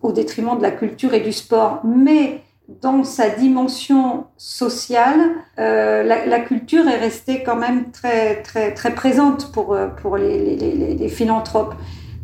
au 0.00 0.12
détriment 0.12 0.56
de 0.56 0.62
la 0.62 0.70
culture 0.70 1.12
et 1.14 1.20
du 1.20 1.32
sport. 1.32 1.80
Mais 1.84 2.42
dans 2.80 3.02
sa 3.02 3.28
dimension 3.28 4.26
sociale, 4.36 5.18
la, 5.56 6.04
la, 6.04 6.40
culture 6.40 6.86
est 6.86 6.98
restée 6.98 7.42
quand 7.42 7.56
même 7.56 7.90
très, 7.90 8.40
très, 8.42 8.72
très 8.72 8.94
présente 8.94 9.50
pour, 9.50 9.76
pour 10.00 10.16
les, 10.16 10.54
les, 10.54 10.94
les 10.94 11.08
philanthropes. 11.08 11.74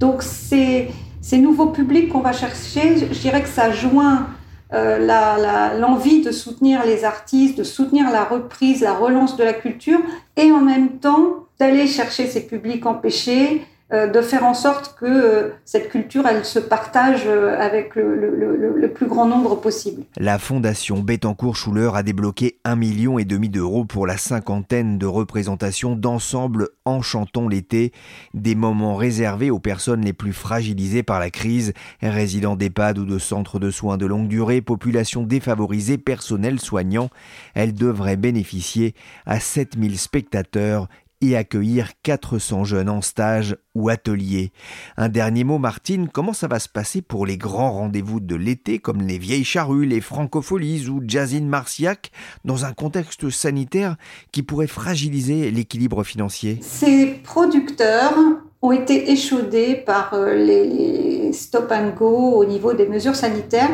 Donc, 0.00 0.22
c'est 0.22 0.88
ces 1.20 1.38
nouveaux 1.38 1.66
publics 1.66 2.08
qu'on 2.08 2.20
va 2.20 2.32
chercher, 2.32 2.96
je 3.12 3.20
dirais 3.20 3.42
que 3.42 3.48
ça 3.48 3.70
joint 3.70 4.28
euh, 4.72 5.78
l'envie 5.78 6.22
de 6.22 6.32
soutenir 6.32 6.86
les 6.86 7.04
artistes, 7.04 7.58
de 7.58 7.64
soutenir 7.64 8.10
la 8.10 8.24
reprise, 8.24 8.80
la 8.80 8.94
relance 8.94 9.36
de 9.36 9.44
la 9.44 9.52
culture, 9.52 10.00
et 10.36 10.50
en 10.52 10.62
même 10.62 10.98
temps 10.98 11.46
d'aller 11.58 11.86
chercher 11.86 12.26
ces 12.26 12.46
publics 12.46 12.86
empêchés, 12.86 13.62
de 13.92 14.22
faire 14.22 14.44
en 14.44 14.54
sorte 14.54 14.94
que 14.98 15.06
euh, 15.06 15.50
cette 15.64 15.88
culture, 15.88 16.26
elle 16.26 16.44
se 16.44 16.58
partage 16.58 17.24
euh, 17.26 17.58
avec 17.58 17.96
le, 17.96 18.88
plus 18.94 19.06
grand 19.06 19.26
nombre 19.26 19.54
possible. 19.60 20.02
La 20.16 20.38
fondation 20.38 20.98
Bettencourt-Schuller 20.98 21.90
a 21.94 22.02
débloqué 22.02 22.58
un 22.64 22.76
million 22.76 23.18
et 23.18 23.24
demi 23.24 23.48
d'euros 23.48 23.84
pour 23.84 24.06
la 24.06 24.16
cinquantaine 24.16 24.98
de 24.98 25.06
représentations 25.06 25.94
d'ensemble 25.94 26.68
en 26.84 27.00
chantant 27.00 27.48
l'été, 27.48 27.92
des 28.34 28.54
moments 28.54 28.96
réservés 28.96 29.50
aux 29.50 29.60
personnes 29.60 30.04
les 30.04 30.12
plus 30.12 30.32
fragilisées 30.32 31.04
par 31.04 31.20
la 31.20 31.30
crise, 31.30 31.72
résidents 32.02 32.56
d'EHPAD 32.56 32.98
ou 32.98 33.04
de 33.04 33.18
centres 33.18 33.58
de 33.58 33.70
soins 33.70 33.96
de 33.96 34.06
longue 34.06 34.28
durée, 34.28 34.60
population 34.60 35.22
défavorisée, 35.22 35.98
personnel 35.98 36.58
soignant. 36.58 37.10
Elle 37.54 37.74
devrait 37.74 38.16
bénéficier 38.16 38.94
à 39.24 39.38
7000 39.40 39.98
spectateurs 39.98 40.88
et 41.20 41.36
accueillir 41.36 41.90
400 42.02 42.64
jeunes 42.64 42.88
en 42.88 43.02
stage 43.02 43.56
ou 43.74 43.88
atelier. 43.88 44.52
Un 44.96 45.08
dernier 45.08 45.44
mot, 45.44 45.58
Martine, 45.58 46.08
comment 46.08 46.32
ça 46.32 46.48
va 46.48 46.58
se 46.58 46.68
passer 46.68 47.02
pour 47.02 47.26
les 47.26 47.36
grands 47.36 47.72
rendez-vous 47.72 48.20
de 48.20 48.34
l'été 48.34 48.78
comme 48.78 49.02
les 49.02 49.18
vieilles 49.18 49.44
charrues, 49.44 49.86
les 49.86 50.00
francopholies 50.00 50.88
ou 50.88 51.02
Jazzine 51.06 51.48
Marciac 51.48 52.10
dans 52.44 52.64
un 52.64 52.72
contexte 52.72 53.30
sanitaire 53.30 53.96
qui 54.32 54.42
pourrait 54.42 54.66
fragiliser 54.66 55.50
l'équilibre 55.50 56.04
financier? 56.04 56.58
Ces 56.62 57.06
producteurs 57.22 58.14
ont 58.62 58.72
été 58.72 59.10
échaudés 59.10 59.74
par 59.74 60.14
euh, 60.14 60.34
les 60.34 61.32
stop 61.32 61.70
and 61.72 61.94
go 61.96 62.34
au 62.34 62.44
niveau 62.44 62.72
des 62.74 62.86
mesures 62.86 63.16
sanitaires 63.16 63.70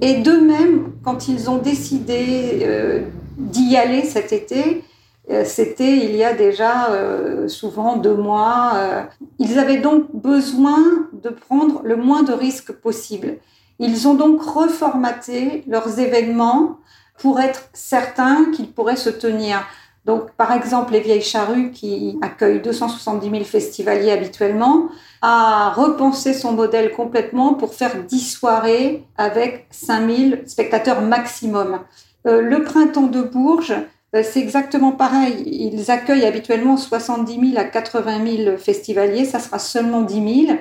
et 0.00 0.16
d'eux-mêmes, 0.16 0.92
quand 1.02 1.28
ils 1.28 1.50
ont 1.50 1.58
décidé 1.58 2.60
euh, 2.62 3.00
d'y 3.36 3.76
aller 3.76 4.04
cet 4.04 4.32
été, 4.32 4.82
c'était 5.44 5.96
il 5.96 6.16
y 6.16 6.24
a 6.24 6.32
déjà 6.32 6.90
euh, 6.90 7.48
souvent 7.48 7.96
deux 7.96 8.14
mois. 8.14 8.72
Euh. 8.76 9.02
Ils 9.38 9.58
avaient 9.58 9.78
donc 9.78 10.06
besoin 10.14 10.78
de 11.12 11.28
prendre 11.28 11.82
le 11.84 11.96
moins 11.96 12.22
de 12.22 12.32
risques 12.32 12.72
possible. 12.72 13.36
Ils 13.78 14.08
ont 14.08 14.14
donc 14.14 14.42
reformaté 14.42 15.64
leurs 15.68 16.00
événements 16.00 16.78
pour 17.18 17.40
être 17.40 17.68
certains 17.74 18.46
qu'ils 18.52 18.72
pourraient 18.72 18.96
se 18.96 19.10
tenir. 19.10 19.66
Donc, 20.04 20.30
par 20.32 20.52
exemple, 20.52 20.94
les 20.94 21.00
Vieilles 21.00 21.20
Charrues, 21.20 21.72
qui 21.72 22.18
accueillent 22.22 22.62
270 22.62 23.30
000 23.30 23.44
festivaliers 23.44 24.12
habituellement, 24.12 24.88
a 25.20 25.70
repensé 25.70 26.32
son 26.32 26.52
modèle 26.52 26.92
complètement 26.92 27.52
pour 27.52 27.74
faire 27.74 28.02
10 28.04 28.30
soirées 28.30 29.04
avec 29.18 29.66
5 29.70 30.10
000 30.10 30.40
spectateurs 30.46 31.02
maximum. 31.02 31.80
le 32.24 32.62
Printemps 32.62 33.08
de 33.08 33.20
Bourges, 33.20 33.74
euh, 33.74 33.82
c'est 34.14 34.40
exactement 34.40 34.92
pareil. 34.92 35.42
Ils 35.46 35.90
accueillent 35.90 36.24
habituellement 36.24 36.76
70 36.76 37.50
000 37.52 37.60
à 37.60 37.64
80 37.64 38.44
000 38.44 38.56
festivaliers. 38.56 39.24
Ça 39.24 39.38
sera 39.38 39.58
seulement 39.58 40.02
10 40.02 40.46
000. 40.46 40.58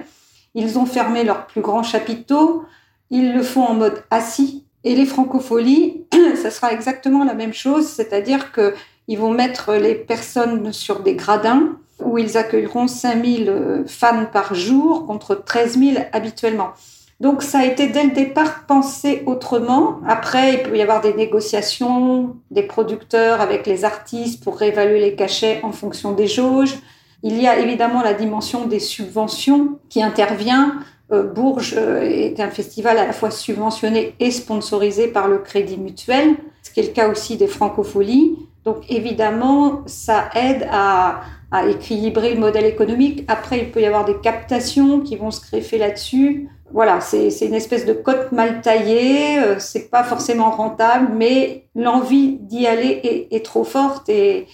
Ils 0.53 0.77
ont 0.77 0.85
fermé 0.85 1.23
leurs 1.23 1.47
plus 1.47 1.61
grands 1.61 1.83
chapiteaux. 1.83 2.65
Ils 3.09 3.33
le 3.33 3.43
font 3.43 3.63
en 3.63 3.73
mode 3.73 4.03
assis. 4.11 4.65
Et 4.83 4.95
les 4.95 5.05
francopholies, 5.05 6.05
ça 6.35 6.51
sera 6.51 6.73
exactement 6.73 7.23
la 7.23 7.33
même 7.33 7.53
chose. 7.53 7.87
C'est-à-dire 7.87 8.51
qu'ils 8.51 9.17
vont 9.17 9.31
mettre 9.31 9.73
les 9.73 9.95
personnes 9.95 10.73
sur 10.73 11.01
des 11.01 11.15
gradins 11.15 11.77
où 12.03 12.17
ils 12.17 12.37
accueilleront 12.37 12.87
5 12.87 13.25
000 13.25 13.83
fans 13.87 14.25
par 14.25 14.53
jour 14.53 15.07
contre 15.07 15.35
13 15.35 15.79
000 15.79 16.05
habituellement. 16.11 16.73
Donc 17.19 17.41
ça 17.41 17.59
a 17.59 17.65
été 17.65 17.87
dès 17.87 18.03
le 18.03 18.11
départ 18.11 18.65
pensé 18.67 19.23
autrement. 19.25 19.99
Après, 20.07 20.53
il 20.53 20.63
peut 20.63 20.77
y 20.77 20.81
avoir 20.81 21.01
des 21.01 21.13
négociations 21.13 22.35
des 22.51 22.61
producteurs 22.61 23.41
avec 23.41 23.65
les 23.65 23.85
artistes 23.85 24.43
pour 24.43 24.57
réévaluer 24.57 24.99
les 24.99 25.15
cachets 25.15 25.59
en 25.63 25.71
fonction 25.71 26.11
des 26.11 26.27
jauges. 26.27 26.75
Il 27.23 27.41
y 27.41 27.47
a 27.47 27.57
évidemment 27.57 28.03
la 28.03 28.13
dimension 28.13 28.67
des 28.67 28.79
subventions 28.79 29.79
qui 29.89 30.03
intervient. 30.03 30.75
Euh, 31.11 31.23
Bourges 31.23 31.73
euh, 31.75 32.01
est 32.01 32.39
un 32.39 32.49
festival 32.49 32.99
à 32.99 33.07
la 33.07 33.13
fois 33.13 33.31
subventionné 33.31 34.13
et 34.19 34.29
sponsorisé 34.29 35.07
par 35.07 35.27
le 35.27 35.39
Crédit 35.39 35.77
Mutuel, 35.77 36.35
ce 36.61 36.69
qui 36.69 36.81
est 36.81 36.83
le 36.83 36.89
cas 36.89 37.09
aussi 37.09 37.37
des 37.37 37.47
Francopholies. 37.47 38.35
Donc 38.63 38.83
évidemment, 38.89 39.81
ça 39.87 40.29
aide 40.35 40.67
à, 40.69 41.21
à 41.49 41.65
équilibrer 41.65 42.33
le 42.33 42.39
modèle 42.39 42.65
économique. 42.65 43.23
Après, 43.27 43.59
il 43.59 43.71
peut 43.71 43.81
y 43.81 43.85
avoir 43.85 44.05
des 44.05 44.17
captations 44.17 44.99
qui 44.99 45.15
vont 45.15 45.31
se 45.31 45.41
greffer 45.41 45.77
là-dessus 45.77 46.49
voilà, 46.71 46.99
c'est 46.99 47.29
une 47.41 47.53
espèce 47.53 47.85
de 47.85 47.93
côte 47.93 48.31
mal 48.31 48.61
taillée, 48.61 49.39
euh, 49.39 49.59
c'est 49.59 49.89
pas 49.89 50.03
forcément 50.03 50.51
rentable, 50.51 51.13
mais 51.13 51.65
l'envie 51.75 52.37
d'y 52.41 52.67
aller 52.67 53.27
est, 53.31 53.45
trop 53.45 53.63
forte 53.63 54.09
et, 54.09 54.47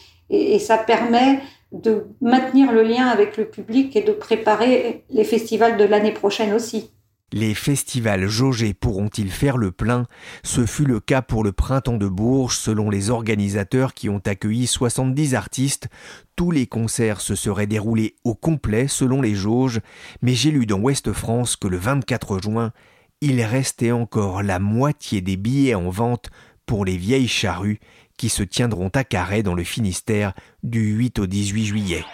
ça 0.60 0.78
permet 0.78 1.40
de 1.72 2.08
maintenir 2.22 2.72
le 2.72 2.82
lien 2.82 3.08
avec 3.08 3.38
le 3.38 3.46
public 3.46 3.96
et 3.96 4.02
de 4.02 4.12
préparer 4.12 5.04
les 5.10 5.24
festivals 5.24 5.78
de 5.78 5.84
l'année 5.84 6.12
prochaine 6.12 6.54
aussi. 6.54 6.92
Les 7.36 7.56
festivals 7.56 8.28
jaugés 8.28 8.76
pourront-ils 8.76 9.32
faire 9.32 9.58
le 9.58 9.72
plein? 9.72 10.06
Ce 10.44 10.68
fut 10.68 10.86
le 10.86 11.00
cas 11.00 11.24
pour 11.24 11.44
le 11.44 11.52
Printemps 11.52 11.98
de 11.98 12.08
Bourges, 12.08 12.56
selon 12.56 12.92
les 12.92 13.10
organisateurs 13.10 13.96
qui 13.96 14.08
ont 14.08 14.22
accueilli 14.24 14.68
70 14.68 15.34
artistes. 15.34 15.90
Tous 16.36 16.52
les 16.52 16.68
concerts 16.68 17.22
se 17.22 17.34
seraient 17.34 17.66
déroulés 17.66 18.14
au 18.24 18.36
complet 18.36 18.88
selon 18.88 19.20
les 19.20 19.34
jauges, 19.34 19.82
mais 20.22 20.36
j'ai 20.36 20.52
lu 20.52 20.68
dans 20.68 20.80
Ouest 20.80 21.12
France 21.12 21.56
que 21.56 21.68
le 21.68 21.78
24 21.78 22.40
juin, 22.40 22.72
il 23.20 23.42
restait 23.42 23.92
encore 23.92 24.44
la 24.44 24.60
moitié 24.60 25.22
des 25.22 25.36
billets 25.36 25.74
en 25.74 25.90
vente 25.90 26.30
pour 26.68 26.86
les 26.86 26.98
vieilles 26.98 27.28
charrues 27.28 27.80
qui 28.16 28.30
se 28.30 28.44
tiendront 28.44 28.92
à 28.94 29.04
Carré 29.04 29.42
dans 29.42 29.56
le 29.56 29.64
Finistère 29.64 30.34
du 30.62 30.94
8 30.94 31.18
au 31.18 31.26
18 31.26 31.66
juillet. 31.66 32.06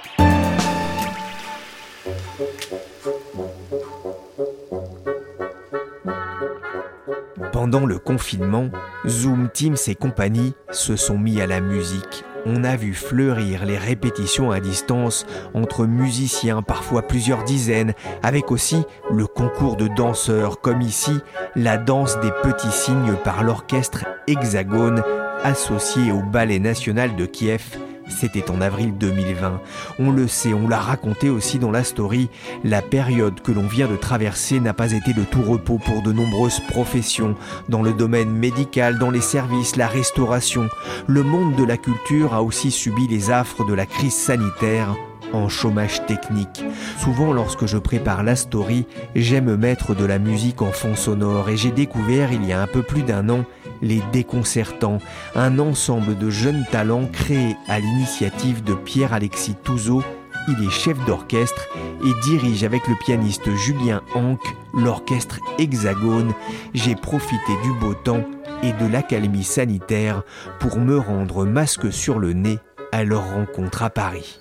Pendant 7.51 7.86
le 7.86 7.98
confinement, 7.98 8.70
Zoom, 9.08 9.50
Teams 9.51 9.77
et 9.88 9.96
compagnie 9.96 10.53
se 10.72 10.96
sont 10.96 11.18
mis 11.18 11.41
à 11.41 11.48
la 11.48 11.62
musique. 11.62 12.24
On 12.46 12.63
a 12.63 12.75
vu 12.75 12.94
fleurir 12.94 13.65
les 13.65 13.77
répétitions 13.77 14.51
à 14.51 14.60
distance 14.60 15.25
entre 15.53 15.86
musiciens, 15.86 16.62
parfois 16.62 17.01
plusieurs 17.01 17.44
dizaines, 17.44 17.94
avec 18.24 18.51
aussi 18.51 18.84
le 19.12 19.25
concours 19.25 19.75
de 19.77 19.88
danseurs, 19.88 20.62
comme 20.62 20.82
ici 20.82 21.20
la 21.56 21.77
danse 21.77 22.20
des 22.20 22.32
petits 22.44 22.72
signes 22.72 23.15
par 23.24 23.44
l'orchestre 23.44 24.06
Hexagone 24.27 25.01
associé 25.44 26.12
au 26.12 26.22
Ballet 26.22 26.60
national 26.60 27.15
de 27.15 27.25
Kiev 27.25 27.77
C'était 28.09 28.51
en 28.51 28.61
avril 28.61 28.97
2020. 28.97 29.61
On 29.99 30.11
le 30.11 30.27
sait, 30.27 30.53
on 30.53 30.67
l'a 30.67 30.79
raconté 30.79 31.29
aussi 31.29 31.59
dans 31.59 31.71
la 31.71 31.83
story, 31.83 32.29
la 32.63 32.81
période 32.81 33.41
que 33.41 33.51
l'on 33.51 33.67
vient 33.67 33.87
de 33.87 33.95
traverser 33.95 34.59
n'a 34.59 34.73
pas 34.73 34.91
été 34.91 35.13
de 35.13 35.23
tout 35.23 35.41
repos 35.41 35.77
pour 35.77 36.01
de 36.01 36.11
nombreuses 36.11 36.59
professions, 36.69 37.35
dans 37.69 37.81
le 37.81 37.93
domaine 37.93 38.31
médical, 38.31 38.97
dans 38.97 39.11
les 39.11 39.21
services, 39.21 39.75
la 39.75 39.87
restauration. 39.87 40.67
Le 41.07 41.23
monde 41.23 41.55
de 41.55 41.63
la 41.63 41.77
culture 41.77 42.33
a 42.33 42.43
aussi 42.43 42.71
subi 42.71 43.07
les 43.07 43.31
affres 43.31 43.65
de 43.65 43.73
la 43.73 43.85
crise 43.85 44.15
sanitaire 44.15 44.95
en 45.33 45.49
chômage 45.49 46.05
technique. 46.05 46.63
Souvent 46.97 47.33
lorsque 47.33 47.65
je 47.65 47.77
prépare 47.77 48.23
la 48.23 48.35
story, 48.35 48.85
j'aime 49.15 49.55
mettre 49.55 49.95
de 49.95 50.05
la 50.05 50.19
musique 50.19 50.61
en 50.61 50.71
fond 50.71 50.95
sonore 50.95 51.49
et 51.49 51.57
j'ai 51.57 51.71
découvert 51.71 52.31
il 52.31 52.45
y 52.45 52.53
a 52.53 52.61
un 52.61 52.67
peu 52.67 52.81
plus 52.81 53.03
d'un 53.03 53.29
an 53.29 53.45
les 53.81 54.01
Déconcertants, 54.12 55.00
un 55.36 55.59
ensemble 55.59 56.17
de 56.17 56.29
jeunes 56.29 56.65
talents 56.71 57.07
créés 57.12 57.55
à 57.67 57.79
l'initiative 57.79 58.63
de 58.63 58.74
Pierre-Alexis 58.74 59.55
Touzeau. 59.63 60.03
Il 60.48 60.65
est 60.65 60.71
chef 60.71 60.98
d'orchestre 61.05 61.67
et 62.03 62.21
dirige 62.24 62.63
avec 62.63 62.88
le 62.88 62.95
pianiste 62.95 63.53
Julien 63.55 64.01
Hanck 64.15 64.41
l'orchestre 64.74 65.39
Hexagone. 65.57 66.33
J'ai 66.74 66.95
profité 66.95 67.53
du 67.63 67.71
beau 67.74 67.93
temps 67.93 68.24
et 68.63 68.74
de 68.74 68.88
l'accalmie 68.91 69.43
sanitaire 69.43 70.24
pour 70.59 70.77
me 70.77 70.98
rendre 70.98 71.45
masque 71.45 71.91
sur 71.91 72.19
le 72.19 72.33
nez 72.33 72.59
à 72.91 73.03
leur 73.03 73.33
rencontre 73.33 73.83
à 73.83 73.89
Paris. 73.89 74.39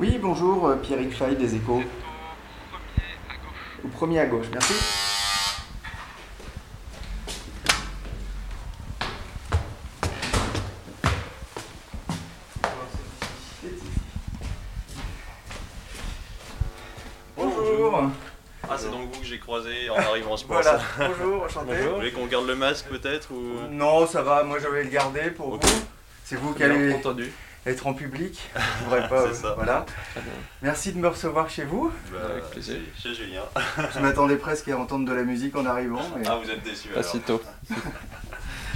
Oui, 0.00 0.18
bonjour, 0.20 0.66
euh, 0.66 0.74
Pierrick 0.74 1.12
Fay 1.12 1.36
des 1.36 1.54
Échos. 1.54 1.80
Au 3.84 3.88
premier 3.88 4.18
à 4.18 4.26
gauche, 4.26 4.46
merci. 4.52 4.74
Bonjour. 17.36 18.10
Ah, 18.68 18.76
c'est 18.76 18.90
donc 18.90 19.12
vous 19.12 19.20
que 19.20 19.26
j'ai 19.26 19.38
croisé 19.38 19.90
en 19.90 19.96
arrivant 19.96 20.36
ce 20.36 20.44
Voilà, 20.46 20.80
bonjour, 20.98 21.44
enchanté. 21.44 21.76
Vous 21.82 21.94
voulez 21.94 22.10
qu'on 22.10 22.26
garde 22.26 22.48
le 22.48 22.56
masque 22.56 22.86
peut-être 22.86 23.30
ou... 23.30 23.70
Non, 23.70 24.08
ça 24.08 24.22
va, 24.22 24.42
moi 24.42 24.58
je 24.58 24.66
vais 24.66 24.82
le 24.82 24.90
garder 24.90 25.30
pour 25.30 25.50
vous. 25.50 25.60
C'est 26.24 26.36
vous 26.36 26.52
qui 26.52 26.64
allez 26.64 26.92
entendu. 26.94 27.32
Être 27.66 27.86
en 27.86 27.94
public. 27.94 28.50
Je 28.56 28.84
voudrais 28.84 29.08
pas. 29.08 29.32
Ça. 29.32 29.54
Voilà. 29.54 29.86
Merci 30.62 30.92
de 30.92 30.98
me 30.98 31.08
recevoir 31.08 31.48
chez 31.48 31.64
vous. 31.64 31.92
Bah, 32.12 32.18
Avec 32.32 32.44
plaisir. 32.50 32.76
Chez 33.00 33.14
Julien. 33.14 33.42
Je 33.94 34.00
m'attendais 34.00 34.36
presque 34.36 34.68
à 34.68 34.78
entendre 34.78 35.06
de 35.06 35.12
la 35.12 35.24
musique 35.24 35.56
en 35.56 35.66
arrivant. 35.66 36.02
Mais... 36.18 36.26
Ah, 36.26 36.40
vous 36.42 36.50
êtes 36.50 36.62
déçu 36.62 36.88
Pas 36.88 37.00
alors. 37.00 37.10
si 37.10 37.20
tôt. 37.20 37.40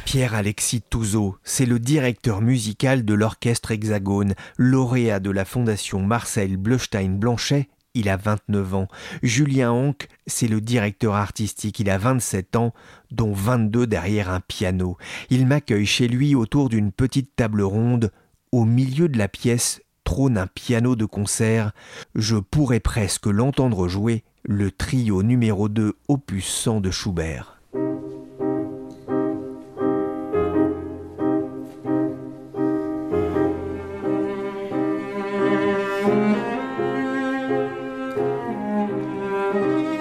Pierre-Alexis 0.05 0.81
Touzeau, 0.81 1.37
c'est 1.45 1.67
le 1.67 1.79
directeur 1.79 2.41
musical 2.41 3.05
de 3.05 3.13
l'Orchestre 3.13 3.73
Hexagone, 3.73 4.35
lauréat 4.57 5.21
de 5.21 5.31
la 5.31 5.45
Fondation 5.45 6.01
Marcel 6.01 6.57
Bleustein-Blanchet. 6.57 7.69
Il 7.93 8.09
a 8.09 8.17
29 8.17 8.75
ans. 8.75 8.89
Julien 9.23 9.73
Honck, 9.73 10.09
c'est 10.27 10.49
le 10.49 10.63
directeur 10.63 11.15
artistique. 11.15 11.81
Il 11.81 11.91
a 11.91 11.99
27 11.99 12.57
ans, 12.57 12.73
dont 13.11 13.33
22 13.35 13.87
derrière 13.87 14.31
un 14.31 14.41
piano. 14.41 14.97
Il 15.29 15.47
m'accueille 15.47 15.85
chez 15.87 16.09
lui 16.09 16.35
autour 16.35 16.71
d'une 16.71 16.93
petite 16.93 17.37
table 17.37 17.61
ronde. 17.61 18.11
Au 18.51 18.65
milieu 18.65 19.11
de 19.11 19.19
la 19.19 19.29
pièce 19.29 19.83
trône 20.05 20.39
un 20.39 20.47
piano 20.47 20.97
de 20.97 21.05
concert. 21.05 21.73
Je 22.15 22.37
pourrais 22.37 22.81
presque 22.81 23.27
l'entendre 23.27 23.89
jouer 23.89 24.25
le 24.43 24.71
trio 24.71 25.23
numéro 25.23 25.69
2 25.69 25.93
opus 26.09 26.47
100 26.47 26.81
de 26.81 26.91
Schubert. 26.91 27.61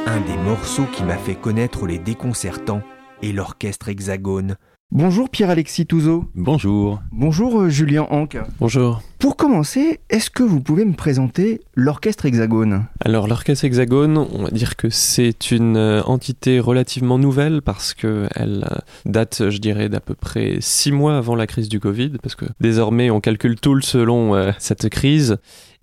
Un 0.06 0.22
des 0.22 0.38
morceaux 0.46 0.86
qui 0.94 1.04
m'a 1.04 1.18
fait 1.18 1.36
connaître 1.36 1.86
les 1.86 2.00
déconcertants 2.00 2.82
est 3.22 3.34
l'orchestre 3.34 3.90
Hexagone. 3.90 4.56
Bonjour 4.92 5.30
Pierre-Alexis 5.30 5.86
Touzeau. 5.86 6.24
Bonjour. 6.34 7.02
Bonjour 7.12 7.60
euh, 7.60 7.70
Julien 7.70 8.08
Hanck. 8.10 8.38
Bonjour. 8.58 9.02
Pour 9.20 9.36
commencer, 9.36 10.00
est-ce 10.10 10.30
que 10.30 10.44
vous 10.44 10.62
pouvez 10.62 10.86
me 10.86 10.94
présenter 10.94 11.60
l'orchestre 11.76 12.26
Hexagone? 12.26 12.86
Alors 13.04 13.28
l'orchestre 13.28 13.66
Hexagone, 13.66 14.18
on 14.18 14.44
va 14.44 14.50
dire 14.50 14.78
que 14.78 14.90
c'est 14.90 15.52
une 15.52 15.76
euh, 15.76 16.02
entité 16.04 16.62
relativement 16.62 17.18
nouvelle 17.18 17.62
parce 17.62 17.94
que 17.94 18.30
elle 18.34 18.66
euh, 18.72 18.78
date, 19.06 19.50
je 19.50 19.58
dirais, 19.58 19.90
d'à 19.90 20.00
peu 20.00 20.14
près 20.14 20.58
six 20.62 20.94
mois 20.94 21.18
avant 21.18 21.36
la 21.36 21.48
crise 21.48 21.68
du 21.68 21.82
Covid, 21.82 22.12
parce 22.22 22.36
que 22.36 22.46
désormais 22.62 23.10
on 23.10 23.20
calcule 23.20 23.60
tout 23.60 23.74
le 23.74 23.82
selon 23.82 24.36
euh, 24.36 24.52
cette 24.58 24.88
crise. 24.88 25.38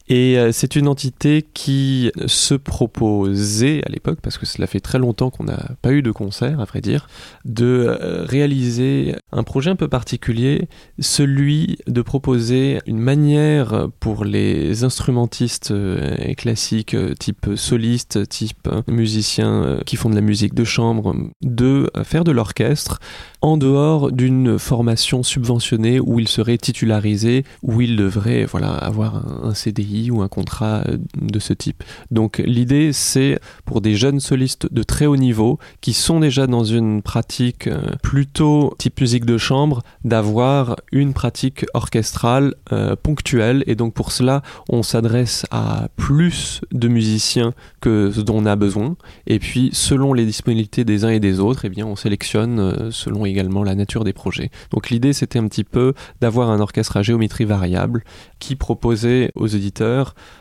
Et 0.08 0.38
euh, 0.38 0.52
c'est 0.52 0.76
une 0.76 0.86
entité 0.86 1.44
qui 1.54 2.12
se 2.26 2.54
proposait 2.54 3.82
à 3.86 3.88
l'époque, 3.88 4.18
parce 4.20 4.36
que 4.36 4.44
cela 4.44 4.66
fait 4.66 4.80
très 4.80 4.98
longtemps 4.98 5.30
qu'on 5.30 5.44
n'a 5.44 5.70
pas 5.80 5.92
eu 5.92 6.02
de 6.02 6.10
concert, 6.10 6.60
à 6.60 6.64
vrai 6.64 6.82
dire, 6.82 7.08
de 7.46 7.86
euh, 7.88 8.24
réaliser 8.24 9.16
un 9.32 9.42
projet 9.44 9.70
un 9.70 9.76
peu 9.76 9.88
particulier, 9.88 10.68
celui 10.98 11.78
de 11.86 12.02
proposer 12.02 12.80
une 12.86 12.98
manière 12.98 13.88
pour 13.98 14.24
les 14.24 14.84
instrumentistes 14.84 15.70
euh, 15.70 16.34
classiques, 16.34 16.96
type 17.18 17.50
soliste, 17.56 18.28
type 18.28 18.68
musiciens 18.86 19.78
qui 19.86 19.96
font 19.96 20.10
de 20.10 20.14
la 20.14 20.20
musique 20.20 20.54
de 20.54 20.64
chambre, 20.64 21.16
de 21.42 21.90
faire 22.04 22.24
de 22.24 22.32
l'orchestre 22.32 22.98
en 23.40 23.56
dehors 23.56 24.12
d'une 24.12 24.58
formation 24.58 25.22
subventionnée 25.22 26.00
où 26.00 26.18
ils 26.20 26.28
seraient 26.28 26.58
titularisés, 26.58 27.44
où 27.62 27.80
ils 27.80 27.96
devraient 27.96 28.44
voilà, 28.44 28.72
avoir 28.72 29.16
un, 29.16 29.48
un 29.48 29.54
Ou 29.94 30.22
un 30.22 30.28
contrat 30.28 30.83
euh, 30.88 30.96
de 31.20 31.38
ce 31.38 31.52
type. 31.52 31.85
Donc 32.11 32.42
l'idée 32.44 32.92
c'est 32.92 33.38
pour 33.64 33.80
des 33.80 33.94
jeunes 33.94 34.18
solistes 34.18 34.72
de 34.72 34.83
très 34.83 35.07
haut 35.07 35.16
niveau 35.16 35.59
qui 35.80 35.92
sont 35.92 36.18
déjà 36.18 36.48
dans 36.48 36.64
une 36.64 37.00
pratique 37.00 37.68
euh, 37.68 37.80
plutôt 38.02 38.74
type 38.78 39.00
musique 39.00 39.24
de 39.24 39.38
chambre 39.38 39.83
d'avoir 40.04 40.76
une 40.90 41.12
pratique 41.12 41.64
orchestrale 41.74 42.54
euh, 42.72 42.96
ponctuelle 43.00 43.62
et 43.68 43.76
donc 43.76 43.94
pour 43.94 44.11
cela 44.11 44.42
on 44.68 44.83
s'adresse 44.83 45.46
à 45.52 45.88
plus 45.96 46.61
de 46.72 46.88
musiciens 46.88 47.54
que 47.80 48.11
ce 48.12 48.20
dont 48.20 48.38
on 48.38 48.46
a 48.46 48.57
besoin 48.57 48.96
et 49.28 49.38
puis 49.38 49.70
selon 49.72 50.12
les 50.12 50.26
disponibilités 50.26 50.85
des 50.85 51.04
uns 51.04 51.11
et 51.11 51.20
des 51.20 51.38
autres 51.38 51.64
eh 51.64 51.68
bien 51.68 51.87
on 51.87 51.96
sélectionne 51.96 52.90
selon 52.90 53.24
également 53.26 53.62
la 53.62 53.76
nature 53.76 54.02
des 54.02 54.12
projets. 54.12 54.50
Donc 54.72 54.90
l'idée 54.90 55.12
c'était 55.12 55.38
un 55.38 55.46
petit 55.46 55.64
peu 55.64 55.94
d'avoir 56.20 56.50
un 56.50 56.59
orchestre 56.59 56.96
à 56.96 57.02
géométrie 57.02 57.44
variable 57.44 58.02
qui 58.40 58.57
proposait 58.57 59.30
aux 59.37 59.54
auditeurs 59.54 59.84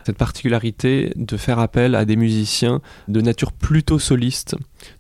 cette 0.06 0.18
particularité 0.18 1.12
de 1.16 1.38
faire 1.38 1.60
appel 1.60 1.96
à 1.96 2.06
des 2.06 2.16
musiciens 2.16 2.82
de 3.08 3.22
nature 3.22 3.52
plutôt 3.52 4.00
soliste. 4.00 4.56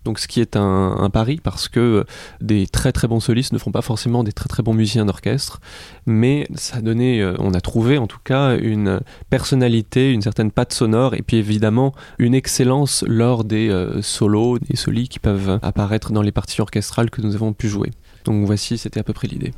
Donc 0.05 0.19
ce 0.19 0.27
qui 0.27 0.39
est 0.39 0.55
un, 0.55 1.09
pari 1.11 1.39
parce 1.43 1.67
que 1.67 2.05
des 2.41 2.67
très 2.67 2.91
très 2.91 3.07
bons 3.07 3.19
solistes 3.19 3.53
ne 3.53 3.57
font 3.57 3.71
pas 3.71 3.81
forcément 3.81 4.23
des 4.23 4.31
très 4.31 4.47
très 4.47 4.63
bons 4.63 4.73
musiciens 4.73 5.05
d'orchestre, 5.05 5.59
mais 6.05 6.47
ça 6.55 6.77
a 6.77 6.81
donné, 6.81 7.21
euh, 7.21 7.35
on 7.39 7.53
a 7.53 7.61
trouvé 7.61 7.97
en 7.97 8.07
tout 8.07 8.19
cas 8.23 8.55
une 8.57 9.01
personnalité, 9.29 10.11
une 10.11 10.21
certaine 10.21 10.51
patte 10.51 10.73
sonore 10.73 11.13
et 11.13 11.21
puis 11.21 11.37
évidemment 11.37 11.93
une 12.17 12.33
excellence 12.33 13.03
lors 13.07 13.43
des 13.43 13.69
euh, 13.69 14.01
solos, 14.01 14.59
des 14.59 14.77
solis 14.77 15.09
qui 15.09 15.19
peuvent 15.19 15.59
apparaître 15.61 16.11
dans 16.11 16.21
les 16.21 16.31
parties 16.31 16.61
orchestrales 16.61 17.09
que 17.09 17.21
nous 17.21 17.35
avons 17.35 17.53
pu 17.53 17.67
jouer. 17.67 17.91
Donc 18.25 18.45
voici, 18.45 18.77
c'était 18.77 18.99
à 18.99 19.03
peu 19.03 19.13
près 19.13 19.27
l'idée. 19.27 19.51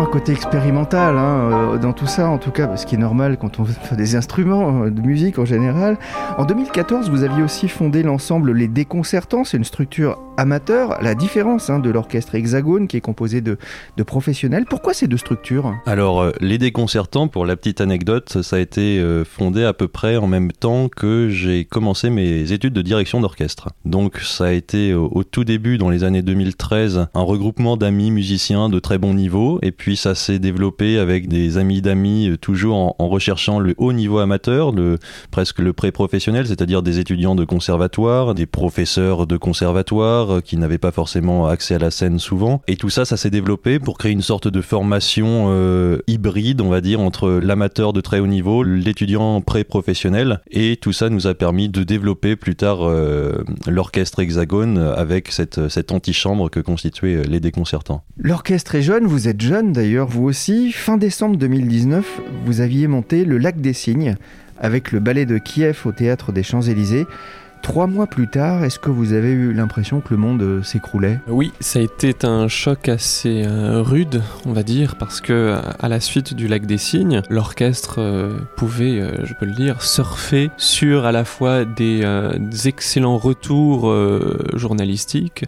Un 0.00 0.06
côté 0.06 0.32
expérimental 0.32 1.16
hein, 1.16 1.50
euh, 1.74 1.78
dans 1.78 1.92
tout 1.92 2.06
ça, 2.06 2.28
en 2.28 2.38
tout 2.38 2.50
cas, 2.50 2.76
ce 2.76 2.84
qui 2.84 2.96
est 2.96 2.98
normal 2.98 3.36
quand 3.40 3.60
on 3.60 3.64
fait 3.64 3.94
des 3.94 4.16
instruments 4.16 4.84
euh, 4.84 4.90
de 4.90 5.00
musique 5.00 5.38
en 5.38 5.44
général. 5.44 5.98
En 6.36 6.44
2014, 6.44 7.10
vous 7.10 7.22
aviez 7.22 7.42
aussi 7.42 7.68
fondé 7.68 8.02
l'ensemble 8.02 8.52
Les 8.52 8.66
Déconcertants, 8.66 9.44
c'est 9.44 9.56
une 9.56 9.64
structure 9.64 10.18
amateur, 10.36 11.00
la 11.00 11.14
différence 11.14 11.70
hein, 11.70 11.78
de 11.78 11.90
l'orchestre 11.90 12.34
Hexagone 12.34 12.88
qui 12.88 12.96
est 12.96 13.00
composé 13.00 13.40
de, 13.40 13.56
professionnels. 14.04 14.64
Pourquoi 14.68 14.94
ces 14.94 15.06
deux 15.06 15.16
structures? 15.16 15.72
Alors, 15.86 16.22
euh, 16.22 16.32
les 16.40 16.58
déconcertants, 16.58 17.28
pour 17.28 17.46
la 17.46 17.54
petite 17.54 17.80
anecdote, 17.80 18.42
ça 18.42 18.56
a 18.56 18.58
été 18.58 19.00
fondé 19.24 19.64
à 19.64 19.72
peu 19.72 19.86
près 19.86 20.16
en 20.16 20.26
même 20.26 20.50
temps 20.50 20.88
que 20.88 21.28
j'ai 21.28 21.64
commencé 21.64 22.10
mes 22.10 22.50
études 22.50 22.72
de 22.72 22.82
direction 22.82 23.20
d'orchestre. 23.20 23.68
Donc, 23.84 24.18
ça 24.18 24.46
a 24.46 24.52
été 24.52 24.92
au 24.92 25.22
tout 25.22 25.44
début, 25.44 25.78
dans 25.78 25.90
les 25.90 26.02
années 26.02 26.22
2013, 26.22 27.06
un 27.14 27.22
regroupement 27.22 27.76
d'amis 27.76 28.10
musiciens 28.10 28.68
de 28.68 28.78
très 28.80 28.98
bon 28.98 29.14
niveau. 29.14 29.58
Et 29.62 29.70
puis, 29.70 29.83
ça 29.96 30.14
s'est 30.14 30.38
développé 30.38 30.98
avec 30.98 31.28
des 31.28 31.58
amis 31.58 31.82
d'amis, 31.82 32.28
euh, 32.28 32.36
toujours 32.36 32.94
en, 32.98 33.08
recherchant 33.08 33.58
le 33.60 33.74
haut 33.76 33.92
niveau 33.92 34.18
amateur, 34.18 34.72
le, 34.72 34.98
presque 35.30 35.58
le 35.58 35.72
pré-professionnel, 35.72 36.46
c'est-à-dire 36.46 36.82
des 36.82 36.98
étudiants 36.98 37.34
de 37.34 37.44
conservatoire, 37.44 38.34
des 38.34 38.46
professeurs 38.46 39.26
de 39.26 39.36
conservatoire, 39.36 39.94
territoire, 39.94 40.42
qui 40.42 40.56
n'avaient 40.56 40.78
pas 40.78 40.90
forcément 40.90 41.46
accès 41.46 41.74
à 41.74 41.78
la 41.78 41.90
scène 41.90 42.18
souvent. 42.18 42.62
Et 42.68 42.76
tout 42.76 42.90
ça, 42.90 43.04
ça 43.04 43.16
s'est 43.16 43.30
développé 43.30 43.78
pour 43.78 43.98
créer 43.98 44.12
une 44.12 44.22
sorte 44.22 44.48
de 44.48 44.60
formation 44.60 45.52
hybride, 46.06 46.60
on 46.60 46.68
va 46.68 46.80
dire, 46.80 47.00
entre 47.00 47.30
l'amateur 47.30 47.92
de 47.92 48.00
très 48.00 48.20
haut 48.20 48.26
niveau, 48.26 48.62
l'étudiant 48.62 49.40
pré-professionnel. 49.40 50.40
Et 50.50 50.76
tout 50.76 50.92
ça 50.92 51.10
nous 51.10 51.26
a 51.26 51.34
permis 51.34 51.68
de 51.68 51.82
développer 51.82 52.36
plus 52.36 52.56
tard 52.56 52.88
l'orchestre 53.66 54.20
Hexagone 54.20 54.78
avec 54.78 55.30
cette, 55.30 55.68
cette 55.68 55.92
antichambre 55.92 56.50
que 56.50 56.60
constituaient 56.60 57.22
les 57.24 57.40
déconcertants. 57.40 58.02
L'orchestre 58.16 58.74
est 58.74 58.82
jeune, 58.82 59.06
vous 59.06 59.28
êtes 59.28 59.40
jeune 59.40 59.63
d'ailleurs, 59.72 60.08
vous 60.08 60.24
aussi. 60.24 60.72
Fin 60.72 60.96
décembre 60.96 61.36
2019, 61.36 62.20
vous 62.44 62.60
aviez 62.60 62.86
monté 62.86 63.24
le 63.24 63.38
Lac 63.38 63.60
des 63.60 63.72
Cygnes 63.72 64.16
avec 64.58 64.92
le 64.92 65.00
ballet 65.00 65.26
de 65.26 65.38
Kiev 65.38 65.82
au 65.84 65.92
théâtre 65.92 66.32
des 66.32 66.42
Champs-Élysées. 66.42 67.06
Trois 67.64 67.86
mois 67.86 68.06
plus 68.06 68.28
tard, 68.28 68.62
est-ce 68.62 68.78
que 68.78 68.90
vous 68.90 69.14
avez 69.14 69.30
eu 69.30 69.54
l'impression 69.54 70.02
que 70.02 70.10
le 70.10 70.18
monde 70.18 70.42
euh, 70.42 70.62
s'écroulait? 70.62 71.18
Oui, 71.28 71.50
ça 71.60 71.78
a 71.78 71.82
été 71.82 72.14
un 72.24 72.46
choc 72.46 72.90
assez 72.90 73.42
euh, 73.46 73.80
rude, 73.80 74.22
on 74.44 74.52
va 74.52 74.62
dire, 74.62 74.96
parce 74.96 75.22
que 75.22 75.56
à 75.80 75.88
la 75.88 75.98
suite 75.98 76.34
du 76.34 76.46
Lac 76.46 76.66
des 76.66 76.76
Cygnes, 76.76 77.22
l'orchestre 77.30 78.00
euh, 78.00 78.38
pouvait, 78.58 79.00
je 79.24 79.32
peux 79.32 79.46
le 79.46 79.54
dire, 79.54 79.80
surfer 79.80 80.50
sur 80.58 81.06
à 81.06 81.12
la 81.12 81.24
fois 81.24 81.64
des 81.64 82.04
excellents 82.66 83.16
retours 83.16 83.90
journalistiques, 84.52 85.46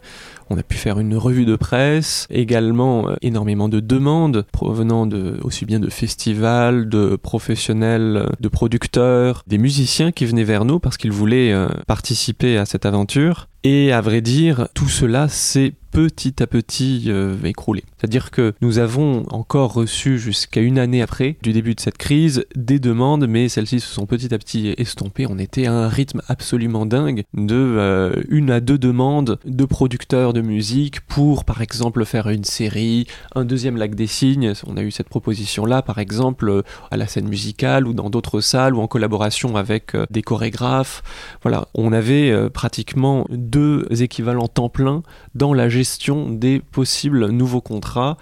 on 0.49 0.59
a 0.59 0.63
pu 0.63 0.77
faire 0.77 0.99
une 0.99 1.17
revue 1.17 1.45
de 1.45 1.57
presse, 1.57 2.27
également 2.31 3.09
euh, 3.09 3.17
énormément 3.23 3.69
de 3.69 3.81
demandes 3.81 4.47
provenant 4.53 5.07
de, 5.07 5.39
aussi 5.43 5.65
bien 5.65 5.81
de 5.81 5.91
festivals, 5.91 6.89
de 6.89 7.17
professionnels, 7.17 8.17
euh, 8.17 8.29
de 8.41 8.49
producteurs, 8.49 9.43
des 9.47 9.59
musiciens 9.59 10.13
qui 10.13 10.25
venaient 10.27 10.45
vers 10.45 10.65
nous 10.65 10.79
parce 10.79 10.97
qu'ils 10.97 11.13
voulaient 11.13 11.53
euh, 11.53 11.69
participer 11.87 12.59
à 12.59 12.65
cette 12.65 12.87
aventure. 12.87 13.49
Et 13.69 13.91
à 13.91 14.01
vrai 14.01 14.21
dire, 14.21 14.69
tout 14.75 14.89
cela 14.89 15.27
s'est 15.27 15.75
petit 15.97 16.43
à 16.43 16.47
petit 16.47 17.05
euh, 17.07 17.35
écroulé. 17.45 17.83
C'est-à-dire 17.97 18.31
que 18.31 18.53
nous 18.61 18.79
avons 18.79 19.25
encore 19.31 19.73
reçu 19.73 20.19
jusqu'à 20.19 20.61
une 20.61 20.79
année 20.79 21.01
après 21.01 21.39
du 21.43 21.55
début 21.55 21.75
de 21.75 21.81
cette 21.81 21.97
crise 21.97 22.45
des 22.55 22.79
demandes, 22.79 23.27
mais 23.27 23.49
celles-ci 23.49 23.81
se 23.81 23.89
sont 23.89 24.05
petit 24.05 24.35
à 24.35 24.39
petit 24.39 24.75
estompées. 24.77 25.27
On 25.27 25.39
était 25.39 25.65
à 25.65 25.73
un 25.73 25.89
rythme 25.89 26.21
absolument 26.29 26.85
dingue 26.85 27.25
de 27.33 27.55
euh, 27.55 28.23
une 28.29 28.51
à 28.51 28.61
deux 28.61 28.77
demandes 28.77 29.39
de 29.47 29.65
producteurs 29.65 30.35
de 30.35 30.43
musique 30.43 31.01
pour, 31.01 31.47
par 31.47 31.63
exemple, 31.63 32.05
faire 32.05 32.29
une 32.29 32.45
série, 32.45 33.07
un 33.35 33.47
deuxième 33.47 33.79
lac 33.79 33.95
des 33.95 34.07
signes. 34.07 34.53
On 34.67 34.77
a 34.77 34.83
eu 34.83 34.91
cette 34.91 35.09
proposition-là, 35.09 35.81
par 35.81 35.97
exemple, 35.97 36.51
euh, 36.51 36.63
à 36.91 36.99
la 36.99 37.07
scène 37.07 37.27
musicale 37.27 37.87
ou 37.87 37.95
dans 37.95 38.11
d'autres 38.11 38.43
salles 38.43 38.75
ou 38.75 38.83
en 38.83 38.87
collaboration 38.87 39.57
avec 39.57 39.97
des 40.11 40.21
chorégraphes. 40.21 41.03
Voilà, 41.41 41.69
on 41.73 41.95
avait 41.95 42.51
pratiquement 42.51 43.27
deux 43.31 43.56
équivalents 44.01 44.49
temps 44.49 44.69
plein 44.69 45.03
dans 45.35 45.55
la 45.55 45.69
gestion 45.69 46.31
des 46.31 46.61
possibles 46.61 47.29
nouveaux 47.31 47.61
contrats 47.61 48.17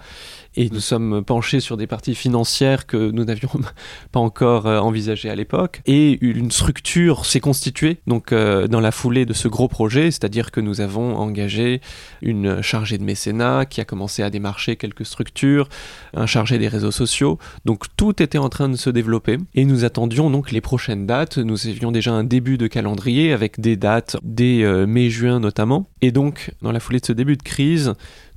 et 0.57 0.69
nous 0.69 0.79
sommes 0.79 1.23
penchés 1.23 1.59
sur 1.59 1.77
des 1.77 1.87
parties 1.87 2.15
financières 2.15 2.85
que 2.85 3.11
nous 3.11 3.25
n'avions 3.25 3.49
pas 4.11 4.19
encore 4.19 4.67
euh, 4.67 4.79
envisagées 4.79 5.29
à 5.29 5.35
l'époque. 5.35 5.81
Et 5.85 6.17
une 6.21 6.51
structure 6.51 7.25
s'est 7.25 7.39
constituée 7.39 7.97
donc 8.07 8.31
euh, 8.31 8.67
dans 8.67 8.79
la 8.79 8.91
foulée 8.91 9.25
de 9.25 9.33
ce 9.33 9.47
gros 9.47 9.67
projet, 9.67 10.11
c'est-à-dire 10.11 10.51
que 10.51 10.61
nous 10.61 10.81
avons 10.81 11.17
engagé 11.17 11.81
une 12.21 12.61
chargée 12.61 12.97
de 12.97 13.03
mécénat 13.03 13.65
qui 13.65 13.81
a 13.81 13.85
commencé 13.85 14.23
à 14.23 14.29
démarcher 14.29 14.75
quelques 14.75 15.05
structures, 15.05 15.67
un 16.13 16.25
chargé 16.25 16.57
des 16.57 16.67
réseaux 16.67 16.91
sociaux. 16.91 17.37
Donc 17.65 17.85
tout 17.97 18.21
était 18.21 18.37
en 18.37 18.49
train 18.49 18.69
de 18.69 18.75
se 18.75 18.89
développer 18.89 19.37
et 19.53 19.65
nous 19.65 19.83
attendions 19.83 20.29
donc 20.29 20.51
les 20.51 20.61
prochaines 20.61 21.05
dates. 21.05 21.37
Nous 21.37 21.67
avions 21.67 21.91
déjà 21.91 22.13
un 22.13 22.23
début 22.23 22.57
de 22.57 22.67
calendrier 22.67 23.33
avec 23.33 23.59
des 23.59 23.75
dates 23.75 24.17
dès 24.23 24.63
euh, 24.63 24.85
mai-juin 24.85 25.39
notamment. 25.39 25.89
Et 26.01 26.11
donc 26.11 26.51
dans 26.61 26.71
la 26.71 26.79
foulée 26.79 26.99
de 26.99 27.05
ce 27.05 27.13
début 27.13 27.37
de 27.37 27.43
crise, 27.43 27.93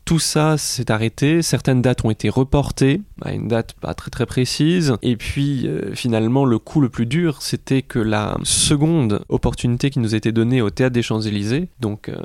tout 0.09 0.19
ça 0.19 0.57
s'est 0.57 0.91
arrêté, 0.91 1.43
certaines 1.43 1.83
dates 1.83 2.03
ont 2.03 2.11
été 2.11 2.31
reportées 2.31 3.03
à 3.21 3.35
une 3.35 3.47
date 3.47 3.75
pas 3.75 3.93
très 3.93 4.09
très 4.09 4.25
précise, 4.25 4.95
et 5.03 5.19
puis 5.19 5.67
euh, 5.67 5.95
finalement 5.95 6.47
le 6.47 6.59
coup 6.59 6.81
le 6.81 6.89
plus 6.89 7.05
dur 7.05 7.43
c'était 7.43 7.83
que 7.83 7.99
la 7.99 8.39
seconde 8.43 9.23
opportunité 9.29 9.91
qui 9.91 9.99
nous 9.99 10.15
était 10.15 10.33
donnée 10.33 10.63
au 10.63 10.71
Théâtre 10.71 10.95
des 10.95 11.03
Champs-Élysées, 11.03 11.69
donc 11.81 12.09
euh, 12.09 12.17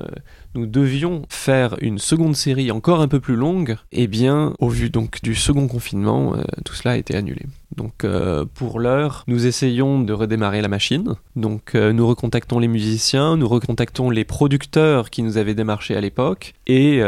nous 0.56 0.66
devions 0.66 1.24
faire 1.30 1.76
une 1.82 2.00
seconde 2.00 2.36
série 2.36 2.72
encore 2.72 3.02
un 3.02 3.08
peu 3.08 3.20
plus 3.20 3.36
longue, 3.36 3.78
et 3.92 4.04
eh 4.04 4.08
bien 4.08 4.54
au 4.60 4.70
vu 4.70 4.89
donc 4.89 5.22
du 5.22 5.36
second 5.36 5.68
confinement, 5.68 6.36
euh, 6.36 6.44
tout 6.66 6.74
cela 6.74 6.94
a 6.94 6.98
été 6.98 7.16
annulé. 7.16 7.42
Donc 7.76 8.04
euh, 8.04 8.46
pour 8.54 8.80
l'heure, 8.80 9.24
nous 9.28 9.48
essayons 9.48 10.00
de 10.00 10.13
redémarrer 10.13 10.62
la 10.62 10.68
machine. 10.68 11.16
Donc 11.36 11.76
euh, 11.76 11.92
nous 11.92 12.08
recontactons 12.08 12.60
les 12.60 12.68
musiciens, 12.68 13.36
nous 13.36 13.48
recontactons 13.48 14.10
les 14.10 14.26
producteurs 14.26 15.10
qui 15.10 15.24
nous 15.24 15.38
avaient 15.38 15.56
démarché 15.56 15.96
à 15.96 16.02
l'époque 16.02 16.54
et 16.68 17.02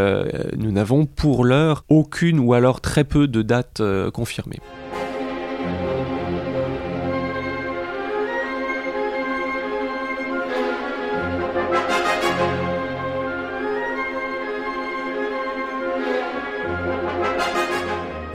nous 0.58 0.72
n'avons 0.72 1.06
pour 1.06 1.46
l'heure 1.46 1.86
aucune 1.90 2.40
ou 2.40 2.54
alors 2.54 2.82
très 2.82 3.04
peu 3.04 3.28
de 3.28 3.42
dates 3.42 3.82
confirmées. 4.12 4.60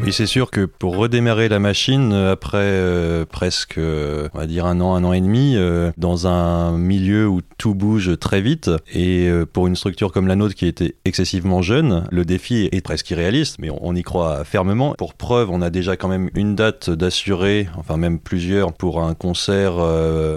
Oui, 0.03 0.15
c'est 0.15 0.27
sûr 0.27 0.51
que 0.51 0.65
pour 0.65 0.97
redémarrer 0.97 1.51
la 1.51 1.59
machine 1.59 2.15
euh, 2.15 2.33
après 2.33 2.57
euh, 2.59 3.27
presque, 3.27 3.77
euh, 3.77 4.31
on 4.33 4.39
va 4.39 4.47
dire 4.47 4.65
un 4.65 4.81
an, 4.81 4.95
un 4.95 5.05
an 5.05 5.13
et 5.13 5.21
demi, 5.21 5.59
dans 5.99 6.27
un 6.27 6.79
milieu 6.79 7.29
où 7.29 7.43
tout 7.59 7.75
bouge 7.75 8.19
très 8.19 8.41
vite 8.41 8.71
et 8.95 9.31
pour 9.53 9.67
une 9.67 9.77
structure 9.77 10.13
comme 10.13 10.27
la 10.27 10.37
nôtre 10.37 10.55
qui 10.55 10.67
était 10.67 10.95
excessivement 11.05 11.61
jeune, 11.61 12.07
le 12.11 12.25
défi 12.25 12.69
est 12.73 12.81
presque 12.81 13.11
irréaliste, 13.11 13.57
mais 13.59 13.69
on, 13.71 13.95
y 13.95 14.03
croit 14.03 14.45
fermement. 14.45 14.95
Pour 14.97 15.15
preuve, 15.15 15.51
on 15.51 15.61
a 15.61 15.69
déjà 15.69 15.97
quand 15.97 16.09
même 16.09 16.31
une 16.35 16.55
date 16.55 16.89
d'assurer, 16.89 17.69
enfin 17.77 17.97
même 17.99 18.19
plusieurs, 18.19 18.73
pour 18.73 19.03
un 19.03 19.15
concert 19.15 19.75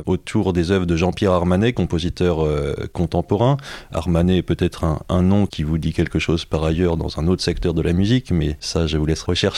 autour 0.05 0.51
des 0.51 0.71
œuvres 0.71 0.85
de 0.85 0.97
Jean-Pierre 0.97 1.31
Armanet, 1.31 1.73
compositeur 1.73 2.45
contemporain. 2.91 3.57
Armanet 3.93 4.37
est 4.37 4.43
peut-être 4.43 4.83
un, 4.83 4.99
un 5.07 5.21
nom 5.21 5.45
qui 5.45 5.63
vous 5.63 5.77
dit 5.77 5.93
quelque 5.93 6.19
chose 6.19 6.43
par 6.45 6.63
ailleurs 6.63 6.97
dans 6.97 7.19
un 7.19 7.27
autre 7.27 7.43
secteur 7.43 7.73
de 7.73 7.81
la 7.81 7.93
musique, 7.93 8.31
mais 8.31 8.57
ça, 8.59 8.87
je 8.87 8.97
vous 8.97 9.05
laisse 9.05 9.23
rechercher 9.23 9.52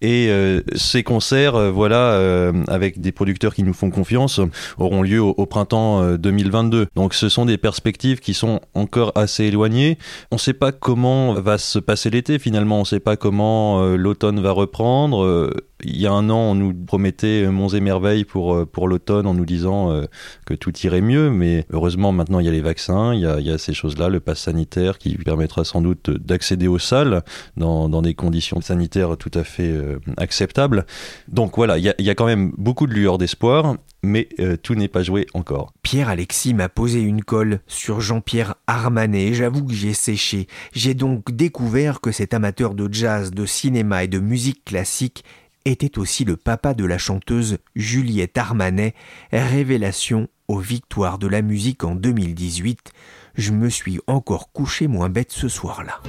et 0.00 0.28
euh, 0.28 0.60
ces 0.74 1.02
concerts, 1.02 1.54
euh, 1.54 1.70
voilà, 1.70 2.12
euh, 2.12 2.52
avec 2.68 3.00
des 3.00 3.12
producteurs 3.12 3.54
qui 3.54 3.62
nous 3.62 3.72
font 3.72 3.90
confiance, 3.90 4.40
auront 4.78 5.02
lieu 5.02 5.20
au, 5.20 5.46
printemps 5.46 6.16
2022. 6.16 6.88
Donc 6.96 7.14
ce 7.14 7.28
sont 7.28 7.46
des 7.46 7.56
perspectives 7.56 8.20
qui 8.20 8.34
sont 8.34 8.60
encore 8.74 9.12
assez 9.14 9.44
éloignées. 9.44 9.98
On 10.30 10.36
ne 10.36 10.40
sait 10.40 10.52
pas 10.52 10.72
comment 10.72 11.34
va 11.34 11.58
se 11.58 11.78
passer 11.78 12.10
l'été 12.10 12.38
finalement, 12.38 12.76
on 12.76 12.80
ne 12.80 12.84
sait 12.84 13.00
pas 13.00 13.16
comment 13.16 13.82
l'automne 13.96 14.40
va 14.40 14.50
reprendre 14.50 15.52
il 15.84 16.00
y 16.00 16.06
a 16.06 16.12
un 16.12 16.30
an, 16.30 16.38
on 16.38 16.54
nous 16.54 16.72
promettait 16.72 17.46
monts 17.48 17.68
et 17.68 17.80
merveilles 17.80 18.24
pour, 18.24 18.54
euh, 18.54 18.66
pour 18.66 18.88
l'automne 18.88 19.26
en 19.26 19.34
nous 19.34 19.44
disant 19.44 19.90
euh, 19.90 20.04
que 20.46 20.54
tout 20.54 20.76
irait 20.78 21.02
mieux, 21.02 21.30
mais 21.30 21.66
heureusement 21.70 22.12
maintenant 22.12 22.38
il 22.38 22.46
y 22.46 22.48
a 22.48 22.52
les 22.52 22.62
vaccins, 22.62 23.14
il 23.14 23.20
y 23.20 23.50
a, 23.50 23.58
ces 23.58 23.74
choses-là, 23.74 24.08
le 24.08 24.20
pass 24.20 24.40
sanitaire 24.40 24.98
qui 24.98 25.16
permettra 25.16 25.64
sans 25.64 25.82
doute 25.82 26.10
d'accéder 26.10 26.68
aux 26.68 26.78
salles 26.78 27.22
dans, 27.56 27.88
des 28.02 28.14
conditions 28.14 28.60
sanitaires 28.60 29.16
tout 29.16 29.30
à 29.34 29.44
fait 29.44 29.70
euh, 29.70 29.98
acceptables. 30.16 30.86
Donc 31.28 31.56
voilà, 31.56 31.78
il 31.78 31.84
y, 31.84 31.88
a, 31.88 31.94
il 31.98 32.04
y, 32.04 32.10
a, 32.10 32.14
quand 32.14 32.26
même 32.26 32.52
beaucoup 32.56 32.86
de 32.86 32.92
lueurs 32.92 33.18
d'espoir, 33.18 33.76
mais 34.02 34.28
tout 34.62 34.74
n'est 34.74 34.88
pas 34.88 35.02
joué 35.02 35.26
encore. 35.34 35.72
Pierre 35.82 36.08
Alexis 36.08 36.54
m'a 36.54 36.68
posé 36.68 37.00
une 37.00 37.24
colle 37.24 37.60
sur 37.66 38.00
Jean-Pierre 38.00 38.54
Armanet, 38.66 39.34
j'avoue 39.34 39.64
que 39.64 39.72
j'ai 39.72 39.94
séché. 39.94 40.46
J'ai 40.72 40.94
donc 40.94 41.34
découvert 41.34 42.00
que 42.00 42.12
cet 42.12 42.34
amateur 42.34 42.74
de 42.74 42.92
jazz, 42.92 43.30
de 43.32 43.46
cinéma 43.46 44.04
et 44.04 44.08
de 44.08 44.20
musique 44.20 44.64
classique 44.64 45.24
était 45.66 45.98
aussi 45.98 46.24
le 46.24 46.36
papa 46.36 46.74
de 46.74 46.84
la 46.84 46.96
chanteuse 46.96 47.58
Juliette 47.74 48.38
Armanet, 48.38 48.94
révélation 49.32 50.28
aux 50.48 50.60
victoires 50.60 51.18
de 51.18 51.26
la 51.26 51.42
musique 51.42 51.82
en 51.84 51.94
2018. 51.94 52.92
Je 53.34 53.52
me 53.52 53.68
suis 53.68 53.98
encore 54.06 54.52
couché 54.52 54.86
moins 54.86 55.08
bête 55.08 55.32
ce 55.32 55.48
soir-là. 55.48 56.00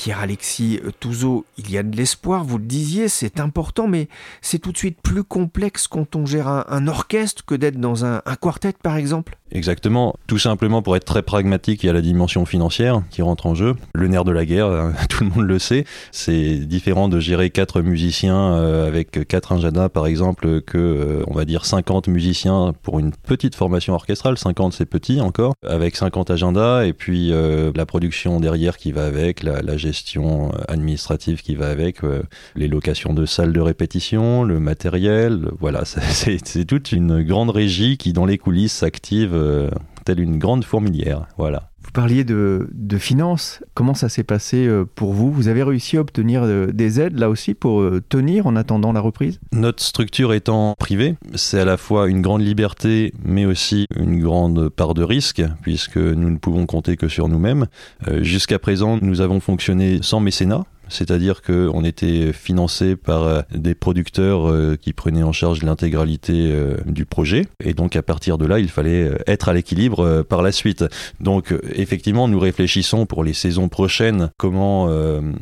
Pierre-Alexis 0.00 0.80
Touzeau, 0.98 1.44
il 1.58 1.70
y 1.70 1.76
a 1.76 1.82
de 1.82 1.94
l'espoir, 1.94 2.42
vous 2.42 2.56
le 2.56 2.64
disiez, 2.64 3.10
c'est 3.10 3.38
important, 3.38 3.86
mais 3.86 4.08
c'est 4.40 4.58
tout 4.58 4.72
de 4.72 4.78
suite 4.78 4.96
plus 5.02 5.24
complexe 5.24 5.88
quand 5.88 6.16
on 6.16 6.24
gère 6.24 6.48
un, 6.48 6.88
orchestre 6.88 7.44
que 7.44 7.54
d'être 7.54 7.78
dans 7.78 8.06
un, 8.06 8.22
un 8.24 8.34
quartet, 8.34 8.72
par 8.82 8.96
exemple 8.96 9.36
Exactement. 9.52 10.14
Tout 10.26 10.38
simplement 10.38 10.82
pour 10.82 10.96
être 10.96 11.04
très 11.04 11.22
pragmatique, 11.22 11.82
il 11.82 11.86
y 11.86 11.90
a 11.90 11.92
la 11.92 12.02
dimension 12.02 12.44
financière 12.44 13.02
qui 13.10 13.20
rentre 13.22 13.46
en 13.46 13.54
jeu. 13.54 13.74
Le 13.94 14.06
nerf 14.06 14.24
de 14.24 14.30
la 14.30 14.44
guerre, 14.44 14.66
hein, 14.66 14.92
tout 15.08 15.24
le 15.24 15.30
monde 15.30 15.46
le 15.46 15.58
sait. 15.58 15.84
C'est 16.12 16.56
différent 16.56 17.08
de 17.08 17.18
gérer 17.20 17.50
quatre 17.50 17.82
musiciens 17.82 18.54
euh, 18.54 18.86
avec 18.86 19.26
quatre 19.26 19.52
agendas, 19.52 19.88
par 19.88 20.06
exemple, 20.06 20.60
que, 20.60 20.78
euh, 20.78 21.24
on 21.26 21.34
va 21.34 21.44
dire, 21.44 21.64
50 21.64 22.08
musiciens 22.08 22.72
pour 22.82 23.00
une 23.00 23.12
petite 23.12 23.54
formation 23.54 23.94
orchestrale. 23.94 24.38
50, 24.38 24.72
c'est 24.72 24.86
petit 24.86 25.20
encore. 25.20 25.54
Avec 25.66 25.96
50 25.96 26.30
agendas 26.30 26.84
et 26.84 26.92
puis 26.92 27.32
euh, 27.32 27.72
la 27.74 27.86
production 27.86 28.38
derrière 28.40 28.76
qui 28.76 28.92
va 28.92 29.04
avec, 29.04 29.42
la, 29.42 29.62
la 29.62 29.76
gestion 29.76 29.89
gestion 29.90 30.52
administrative 30.68 31.42
qui 31.42 31.54
va 31.54 31.68
avec, 31.68 31.98
les 32.54 32.68
locations 32.68 33.12
de 33.12 33.26
salles 33.26 33.52
de 33.52 33.60
répétition, 33.60 34.44
le 34.44 34.60
matériel, 34.60 35.50
voilà, 35.58 35.84
c'est 35.84 36.64
toute 36.64 36.92
une 36.92 37.22
grande 37.22 37.50
régie 37.50 37.96
qui 37.96 38.12
dans 38.12 38.26
les 38.26 38.38
coulisses 38.38 38.72
s'active 38.72 39.36
telle 40.04 40.20
une 40.20 40.38
grande 40.38 40.64
fourmilière, 40.64 41.26
voilà. 41.36 41.69
Vous 41.90 41.94
parliez 41.94 42.22
de, 42.22 42.68
finances. 43.00 43.64
Comment 43.74 43.94
ça 43.94 44.08
s'est 44.08 44.22
passé 44.22 44.64
euh, 44.64 44.84
pour 44.94 45.12
vous? 45.12 45.32
Vous 45.32 45.48
avez 45.48 45.64
réussi 45.64 45.96
à 45.96 46.00
obtenir 46.00 46.44
euh, 46.44 46.68
des 46.68 47.00
aides 47.00 47.18
là 47.18 47.28
aussi 47.28 47.52
pour 47.52 47.80
euh, 47.80 48.00
tenir 48.08 48.46
en 48.46 48.54
attendant 48.54 48.92
la 48.92 49.00
reprise? 49.00 49.40
Notre 49.50 49.82
structure 49.82 50.32
étant 50.32 50.76
privée, 50.78 51.16
c'est 51.34 51.58
à 51.58 51.64
la 51.64 51.76
fois 51.76 52.08
une 52.08 52.22
grande 52.22 52.42
liberté 52.42 53.12
mais 53.24 53.44
aussi 53.44 53.86
une 53.96 54.20
grande 54.20 54.68
part 54.68 54.94
de 54.94 55.02
risque 55.02 55.42
puisque 55.62 55.96
nous 55.96 56.30
ne 56.30 56.36
pouvons 56.36 56.64
compter 56.64 56.96
que 56.96 57.08
sur 57.08 57.26
nous-mêmes. 57.26 57.66
Jusqu'à 58.20 58.60
présent, 58.60 59.00
nous 59.02 59.20
avons 59.20 59.40
fonctionné 59.40 59.98
sans 60.00 60.20
mécénat 60.20 60.66
c'est-à-dire 60.90 61.42
qu'on 61.42 61.84
était 61.84 62.32
financé 62.32 62.96
par 62.96 63.22
euh, 63.22 63.40
des 63.54 63.74
producteurs 63.74 64.50
euh, 64.50 64.76
qui 64.80 64.92
prenaient 64.92 65.22
en 65.22 65.32
charge 65.32 65.62
l'intégralité 65.62 66.50
euh, 66.52 66.76
du 66.84 67.06
projet, 67.06 67.46
et 67.64 67.72
donc 67.72 67.96
à 67.96 68.02
partir 68.02 68.36
de 68.36 68.46
là, 68.46 68.58
il 68.58 68.68
fallait 68.68 69.10
être 69.26 69.48
à 69.48 69.54
l'équilibre 69.54 70.22
par 70.22 70.42
la 70.42 70.52
suite. 70.52 70.84
Donc 71.20 71.54
effectivement, 71.74 72.28
nous 72.28 72.38
réfléchissons 72.38 73.06
pour 73.06 73.24
les 73.24 73.32
saisons 73.32 73.68
prochaines 73.68 74.30
comment 74.36 74.88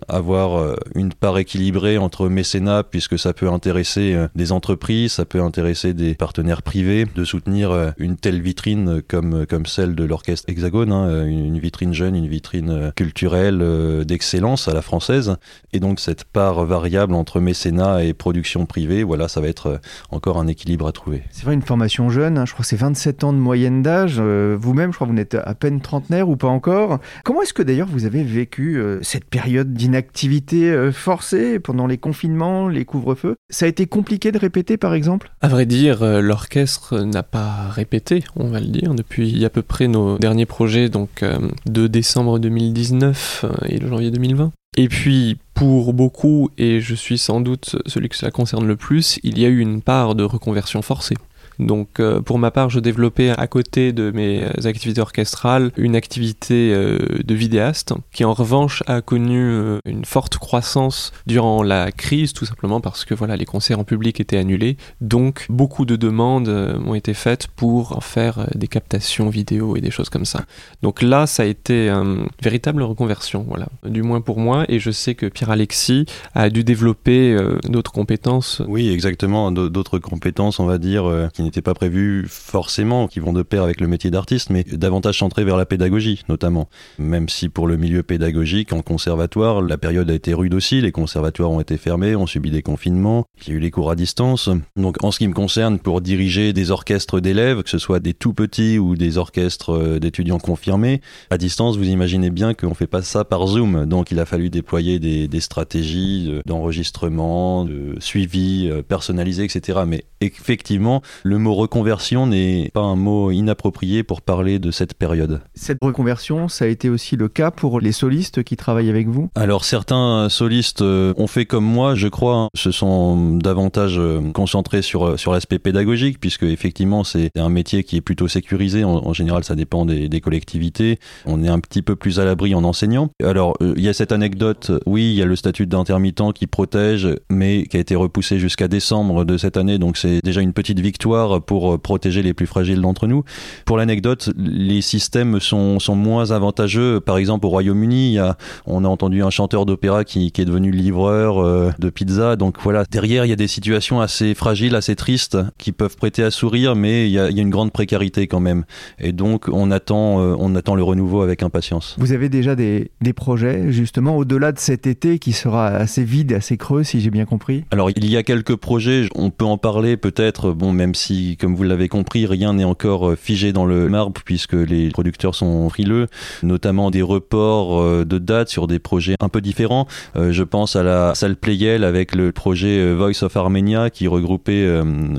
avoir 0.09 0.77
une 0.95 1.13
part 1.13 1.39
équilibrée 1.39 1.99
entre 1.99 2.29
mécénat, 2.29 2.83
puisque 2.83 3.19
ça 3.19 3.33
peut 3.33 3.49
intéresser 3.49 4.17
des 4.35 4.53
entreprises, 4.53 5.13
ça 5.13 5.25
peut 5.25 5.41
intéresser 5.41 5.95
des 5.95 6.15
partenaires 6.15 6.63
privés, 6.63 7.07
de 7.15 7.25
soutenir 7.25 7.93
une 7.99 8.17
telle 8.17 8.41
vitrine 8.41 9.03
comme, 9.07 9.47
comme 9.47 9.67
celle 9.67 9.95
de 9.95 10.05
l'orchestre 10.05 10.49
Hexagone, 10.49 10.93
hein, 10.93 11.27
une 11.27 11.59
vitrine 11.59 11.95
jeune, 11.95 12.15
une 12.15 12.29
vitrine 12.29 12.93
culturelle 12.95 14.05
d'excellence 14.05 14.69
à 14.69 14.75
la 14.75 14.83
française. 14.83 15.37
Et 15.73 15.81
donc 15.81 16.01
cette 16.01 16.25
part 16.25 16.65
variable 16.65 17.15
entre 17.15 17.41
mécénat 17.41 18.05
et 18.05 18.15
production 18.15 18.67
privée, 18.67 19.03
voilà, 19.03 19.29
ça 19.29 19.41
va 19.41 19.49
être 19.49 19.67
euh, 19.67 19.79
encore 20.11 20.39
un 20.39 20.47
équilibre 20.47 20.87
à 20.87 20.93
trouver. 20.93 21.23
C'est 21.31 21.45
vrai, 21.45 21.55
une 21.55 21.63
formation 21.63 22.11
jeune, 22.11 22.39
hein, 22.39 22.45
je 22.47 22.53
crois 22.53 22.63
que 22.63 22.69
c'est 22.69 22.77
27 22.77 23.25
ans 23.25 23.33
de 23.33 23.39
moyenne 23.39 23.83
d'âge. 23.83 24.17
Euh, 24.19 24.57
vous-même, 24.61 24.93
je 24.93 24.97
crois 24.97 25.07
que 25.07 25.13
vous 25.13 25.17
n'êtes 25.17 25.35
à 25.35 25.55
peine 25.55 25.81
trentenaire 25.81 26.29
ou 26.29 26.37
pas 26.37 26.49
encore. 26.49 26.99
Comment 27.25 27.43
est-ce 27.43 27.55
que 27.55 27.63
d'ailleurs 27.63 27.89
vous 27.89 28.05
avez 28.05 28.23
vécu 28.23 28.79
euh, 28.79 28.99
cette 29.03 29.25
période 29.25 29.73
d'inactivité 29.73 30.91
forcée 30.93 31.59
pendant 31.59 31.87
les 31.87 31.99
confinements, 31.99 32.69
les 32.69 32.85
couvre-feux? 32.85 33.37
Ça 33.51 33.67
a 33.67 33.69
été 33.69 33.87
compliqué 33.87 34.33
de 34.33 34.39
répéter 34.39 34.77
par 34.77 34.95
exemple? 34.95 35.31
À 35.41 35.49
vrai 35.49 35.67
dire, 35.67 36.05
l'orchestre 36.21 37.01
n'a 37.01 37.23
pas 37.23 37.69
répété, 37.69 38.25
on 38.37 38.49
va 38.49 38.61
le 38.61 38.67
dire, 38.67 38.95
depuis 38.95 39.45
à 39.45 39.51
peu 39.51 39.63
près 39.63 39.89
nos 39.89 40.19
derniers 40.19 40.47
projets, 40.47 40.89
donc 40.89 41.25
de 41.67 41.87
décembre 41.87 42.39
2019 42.39 43.45
et 43.69 43.79
le 43.79 43.89
janvier 43.89 44.11
2020. 44.11 44.53
Et 44.77 44.89
puis, 44.89 45.39
pour 45.55 45.93
beaucoup, 45.93 46.51
et 46.57 46.81
je 46.81 46.95
suis 46.95 47.19
sans 47.19 47.41
doute 47.41 47.77
celui 47.87 48.09
que 48.09 48.17
cela 48.17 48.31
concerne 48.31 48.67
le 48.67 48.77
plus, 48.77 49.19
il 49.25 49.39
y 49.39 49.45
a 49.45 49.49
eu 49.49 49.59
une 49.59 49.83
part 49.83 50.15
de 50.15 50.23
reconversion 50.23 50.83
forcée. 50.83 51.17
Donc 51.59 52.01
euh, 52.01 52.21
pour 52.21 52.39
ma 52.39 52.51
part, 52.51 52.71
je 52.71 52.81
développais 52.81 53.31
à 53.31 53.47
côté 53.47 53.93
de 53.93 54.11
mes 54.11 54.45
activités 54.65 55.01
orchestrales 55.01 55.71
une 55.77 55.97
activité 55.97 56.73
euh, 56.73 56.99
de 57.25 57.35
vidéaste 57.35 57.95
qui 58.13 58.25
en 58.25 58.33
revanche 58.33 58.83
a 58.87 59.01
connu 59.01 59.41
euh, 59.41 59.79
une 59.85 60.05
forte 60.05 60.39
croissance 60.39 61.13
durant 61.27 61.63
la 61.63 61.91
crise 61.91 62.33
tout 62.33 62.45
simplement 62.45 62.81
parce 62.81 63.05
que 63.05 63.15
voilà, 63.15 63.37
les 63.37 63.45
concerts 63.45 63.79
en 63.79 63.85
public 63.85 64.21
étaient 64.21 64.37
annulés. 64.37 64.77
Donc 65.01 65.47
beaucoup 65.49 65.85
de 65.85 65.97
demandes 65.97 66.49
ont 66.49 66.95
été 66.95 67.15
faites 67.15 67.49
pour 67.49 68.03
faire 68.05 68.49
des 68.55 68.69
captations 68.69 69.29
vidéo 69.29 69.77
et 69.77 69.81
des 69.81 69.91
choses 69.91 70.09
comme 70.09 70.25
ça. 70.25 70.45
Donc 70.83 71.03
là, 71.03 71.27
ça 71.27 71.43
a 71.43 71.47
été 71.47 71.89
une 71.89 72.29
véritable 72.43 72.83
reconversion, 72.83 73.45
voilà, 73.49 73.69
du 73.85 74.03
moins 74.03 74.21
pour 74.21 74.39
moi 74.39 74.65
et 74.69 74.79
je 74.79 74.91
sais 74.91 75.15
que 75.15 75.27
Pierre 75.27 75.51
Alexis 75.51 76.07
a 76.35 76.51
dû 76.51 76.65
développer 76.65 77.37
d'autres 77.65 77.93
compétences. 77.93 78.63
Oui, 78.67 78.91
exactement, 78.91 79.51
d'autres 79.51 79.99
compétences, 79.99 80.61
on 80.61 80.67
va 80.67 80.79
dire 80.79 81.09
n'étaient 81.49 81.63
pas 81.63 81.75
prévus 81.75 82.27
forcément, 82.29 83.09
qui 83.09 83.21
vont 83.21 83.33
de 83.33 83.43
pair 83.43 83.63
avec 83.63 83.81
le 83.81 83.89
métier 83.89 84.11
d'artiste, 84.11 84.51
mais 84.51 84.65
davantage 84.65 85.19
centrés 85.19 85.45
vers 85.45 85.57
la 85.57 85.67
pédagogie 85.67 86.23
notamment. 86.29 86.69
Même 86.99 87.29
si 87.29 87.49
pour 87.49 87.67
le 87.67 87.77
milieu 87.77 88.03
pédagogique, 88.03 88.73
en 88.73 88.83
conservatoire, 88.83 89.63
la 89.63 89.79
période 89.79 90.11
a 90.11 90.15
été 90.15 90.35
rude 90.35 90.55
aussi, 90.55 90.81
les 90.81 90.93
conservatoires 90.93 91.51
ont 91.51 91.61
été 91.61 91.77
fermés, 91.77 92.17
ont 92.17 92.27
subi 92.27 92.51
des 92.51 92.63
confinements, 92.63 93.25
il 93.43 93.49
y 93.49 93.53
a 93.53 93.57
eu 93.57 93.61
les 93.61 93.71
cours 93.71 93.91
à 93.91 93.97
distance. 93.97 94.51
Donc 94.77 95.03
en 95.03 95.11
ce 95.11 95.19
qui 95.19 95.29
me 95.29 95.35
concerne, 95.35 95.79
pour 95.79 96.01
diriger 96.01 96.53
des 96.53 96.71
orchestres 96.71 97.21
d'élèves, 97.21 97.63
que 97.63 97.71
ce 97.71 97.79
soit 97.79 98.01
des 98.01 98.15
tout 98.15 98.35
petits 98.35 98.79
ou 98.79 98.97
des 98.97 99.19
orchestres 99.19 99.71
euh, 99.71 99.99
d'étudiants 99.99 100.39
confirmés, 100.39 101.01
à 101.31 101.39
distance, 101.39 101.77
vous 101.77 101.89
imaginez 101.89 102.31
bien 102.31 102.55
qu'on 102.55 102.75
fait 102.75 102.87
pas 102.87 103.03
ça 103.03 103.25
par 103.25 103.47
Zoom. 103.47 103.87
Donc 103.87 104.11
il 104.11 104.21
a 104.21 104.27
fallu 104.27 104.51
déployer 104.51 104.99
des, 104.99 105.29
des 105.29 105.41
stratégies 105.41 106.41
d'enregistrement, 106.47 107.65
de 107.65 107.97
suivi 108.01 108.69
euh, 108.71 108.83
personnalisé, 108.83 109.45
etc. 109.45 109.81
Mais 109.87 110.05
effectivement, 110.21 111.03
le 111.23 111.38
le 111.39 111.45
mot 111.45 111.55
reconversion 111.55 112.27
n'est 112.27 112.69
pas 112.75 112.81
un 112.81 112.97
mot 112.97 113.31
inapproprié 113.31 114.03
pour 114.03 114.23
parler 114.23 114.59
de 114.59 114.73
cette 114.73 114.95
période. 114.95 115.41
Cette 115.55 115.79
reconversion, 115.81 116.49
ça 116.49 116.65
a 116.65 116.69
été 116.69 116.91
aussi 116.91 117.15
le 117.15 117.29
cas 117.29 117.53
pour 117.53 117.81
les 117.81 117.93
solistes 117.93 118.43
qui 118.43 118.57
travaillent 118.57 118.91
avec 118.91 119.07
vous? 119.07 119.31
Alors 119.37 119.65
certains 119.65 120.29
solistes 120.31 120.83
euh, 120.83 121.15
ont 121.17 121.29
fait 121.29 121.47
comme 121.47 121.65
moi, 121.65 121.95
je 121.95 122.09
crois, 122.09 122.35
hein. 122.35 122.49
se 122.55 122.73
sont 122.73 123.37
davantage 123.37 123.99
euh, 123.99 124.33
concentrés 124.33 124.83
sur, 124.83 125.07
euh, 125.07 125.17
sur 125.17 125.33
l'aspect 125.33 125.61
pédagogique, 125.61 126.19
puisque 126.19 126.43
effectivement 126.43 127.05
c'est 127.05 127.31
un 127.37 127.51
métier 127.51 127.85
qui 127.85 127.97
est 127.97 128.01
plutôt 128.01 128.27
sécurisé, 128.27 128.83
en, 128.83 129.13
général 129.13 129.45
ça 129.45 129.55
dépend 129.55 129.87
des, 129.87 130.09
des, 130.09 130.21
collectivités, 130.21 130.99
on 131.25 131.45
est 131.45 131.49
un 131.49 131.61
petit 131.61 131.83
peu 131.83 131.95
plus 131.95 132.19
à 132.19 132.25
l'abri 132.25 132.57
en 132.57 132.65
enseignant. 132.65 133.11
Alors 133.23 133.57
il 133.61 133.81
y 133.81 133.89
a 133.89 133.93
cette 133.93 134.11
anecdote, 134.11 134.73
oui, 134.87 135.13
il 135.13 135.15
y 135.15 135.23
a 135.23 135.27
le 135.27 135.37
statut 135.37 135.67
d'intermittent 135.67 136.33
qui 136.35 136.49
protège, 136.49 137.09
mais 137.31 137.65
qui 137.69 137.77
a 137.77 137.81
été 137.81 137.95
repoussé 137.95 138.41
jusqu'à 138.41 138.67
décembre 138.67 139.25
de 139.25 139.39
cette 139.39 139.57
année, 139.57 139.79
donc 139.79 139.97
c'est 139.97 140.21
déjà 140.25 140.41
une 140.41 140.53
petite 140.53 140.81
victoire 140.81 141.28
pour 141.45 141.75
euh, 141.75 141.79
protéger 141.79 142.23
les 142.23 142.35
plus 142.35 142.47
fragiles 142.47 142.81
d'entre 142.81 143.07
nous. 143.07 143.25
Pour 143.65 143.77
l'anecdote, 143.77 144.31
les 144.37 144.81
systèmes 144.81 145.41
sont, 145.41 145.79
sont 145.79 145.97
moins 145.97 146.31
avantageux. 146.31 147.01
Par 147.01 147.19
exemple, 147.19 147.47
au 147.47 147.51
Royaume-Uni, 147.51 148.19
on 148.67 148.85
a 148.85 148.89
entendu 148.89 149.23
un 149.23 149.31
chanteur 149.31 149.67
d'opéra 149.67 150.05
qui, 150.05 150.33
qui, 150.33 150.41
est 150.41 150.45
devenu 150.45 150.71
livreur 150.71 151.39
euh, 151.39 151.71
de 151.79 151.91
pizza. 151.91 152.37
Donc 152.37 152.57
voilà, 152.63 152.85
derrière, 152.91 153.25
il 153.25 153.29
y 153.29 153.33
a 153.33 153.37
des 153.37 153.49
situations 153.49 154.01
assez 154.01 154.35
fragiles, 154.35 154.75
assez 154.75 154.97
tristes, 154.97 155.39
qui 155.59 155.73
peuvent 155.73 155.97
prêter 155.97 156.23
à 156.23 156.31
sourire, 156.31 156.75
mais 156.75 157.07
il 157.07 157.13
y 157.13 157.19
a, 157.19 157.31
il 157.31 157.37
y 157.37 157.41
a 157.41 157.43
une 157.43 157.51
grande 157.51 157.73
précarité 157.73 158.27
quand 158.27 158.41
même. 158.41 158.65
Et 158.99 159.13
donc, 159.13 159.49
on 159.49 159.71
attend, 159.71 160.21
euh, 160.21 160.37
on 160.39 160.55
attend 160.55 160.75
le 160.75 160.83
renouveau 160.83 161.23
avec 161.23 161.43
impatience. 161.43 161.97
Vous 161.99 162.13
avez 162.13 162.29
déjà 162.29 162.57
des, 162.57 162.91
des 163.01 163.13
projets, 163.13 163.73
justement, 163.73 164.17
au-delà 164.17 164.53
de 164.53 164.59
cet 164.59 164.87
été 164.87 165.19
qui 165.19 165.33
sera 165.33 165.69
assez 165.69 166.05
vide, 166.05 166.33
assez 166.33 166.57
creux, 166.57 166.83
si 166.83 167.01
j'ai 167.01 167.11
bien 167.11 167.25
compris? 167.25 167.65
Alors, 167.71 167.91
il 167.91 168.11
y 168.11 168.17
a 168.17 168.23
quelques 168.23 168.57
projets, 168.57 169.09
on 169.15 169.31
peut 169.31 169.45
en 169.45 169.59
parler 169.59 169.97
peut-être, 169.97 170.53
bon, 170.53 170.73
même 170.73 170.95
si 170.95 171.18
comme 171.39 171.55
vous 171.55 171.63
l'avez 171.63 171.89
compris, 171.89 172.27
rien 172.27 172.55
n'est 172.55 172.65
encore 172.65 173.11
euh, 173.11 173.17
figé 173.17 173.53
dans 173.53 173.67
le 173.67 173.89
marbre 173.89 174.21
puisque 174.25 174.55
les 174.55 174.91
producteurs 174.91 175.35
sont 175.35 175.69
frileux, 175.69 176.07
notamment 176.43 176.91
des 176.91 177.03
reports 177.03 177.81
euh, 177.81 178.05
de 178.05 178.19
dates 178.19 178.49
sur 178.49 178.67
des 178.67 178.79
projets 178.79 179.17
un 179.21 179.29
peu 179.29 179.41
différents. 179.41 179.87
Euh, 180.17 180.33
je 180.33 180.43
pense 180.43 180.77
à 180.77 180.83
la 180.83 181.15
salle 181.15 181.37
Playel 181.37 181.85
avec 181.85 182.15
le 182.15 182.33
projet 182.33 182.95
Voice 182.95 183.23
of 183.23 183.37
Armenia 183.37 183.91
qui 183.91 184.07
regroupait 184.07 184.67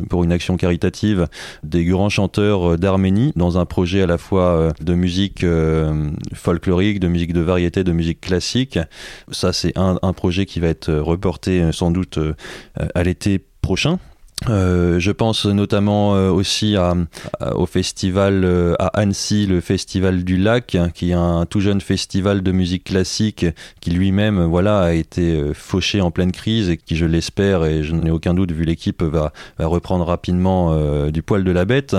pour 0.09 0.23
une 0.23 0.31
action 0.31 0.57
caritative 0.57 1.27
des 1.63 1.85
grands 1.85 2.09
chanteurs 2.09 2.77
d'Arménie 2.77 3.33
dans 3.35 3.57
un 3.57 3.65
projet 3.65 4.01
à 4.01 4.07
la 4.07 4.17
fois 4.17 4.73
de 4.81 4.93
musique 4.93 5.45
folklorique, 6.33 6.99
de 6.99 7.07
musique 7.07 7.33
de 7.33 7.41
variété, 7.41 7.83
de 7.83 7.91
musique 7.91 8.21
classique. 8.21 8.79
Ça, 9.31 9.53
c'est 9.53 9.77
un, 9.77 9.99
un 10.01 10.13
projet 10.13 10.45
qui 10.45 10.59
va 10.59 10.67
être 10.67 10.93
reporté 10.93 11.71
sans 11.71 11.91
doute 11.91 12.19
à 12.95 13.03
l'été 13.03 13.41
prochain. 13.61 13.99
Euh, 14.47 14.99
je 14.99 15.11
pense 15.11 15.45
notamment 15.45 16.15
euh, 16.15 16.29
aussi 16.29 16.77
à, 16.77 16.95
au 17.55 17.65
festival 17.65 18.43
euh, 18.45 18.73
à 18.79 18.87
Annecy, 18.99 19.45
le 19.45 19.59
festival 19.59 20.23
du 20.23 20.37
lac, 20.37 20.77
qui 20.93 21.09
est 21.09 21.13
un 21.13 21.45
tout 21.45 21.59
jeune 21.59 21.81
festival 21.81 22.41
de 22.41 22.51
musique 22.51 22.85
classique 22.85 23.45
qui 23.81 23.91
lui-même 23.91 24.43
voilà 24.45 24.79
a 24.79 24.93
été 24.93 25.53
fauché 25.53 25.99
en 25.99 26.11
pleine 26.11 26.31
crise 26.31 26.69
et 26.69 26.77
qui, 26.77 26.95
je 26.95 27.05
l'espère 27.05 27.65
et 27.65 27.83
je 27.83 27.93
n'en 27.93 28.03
ai 28.03 28.11
aucun 28.11 28.33
doute 28.33 28.51
vu 28.51 28.63
l'équipe, 28.63 29.03
va, 29.03 29.33
va, 29.57 29.67
reprendre 29.67 30.05
rapidement 30.05 30.75
du 31.09 31.21
poil 31.21 31.43
de 31.43 31.51
la 31.51 31.65
bête. 31.65 31.95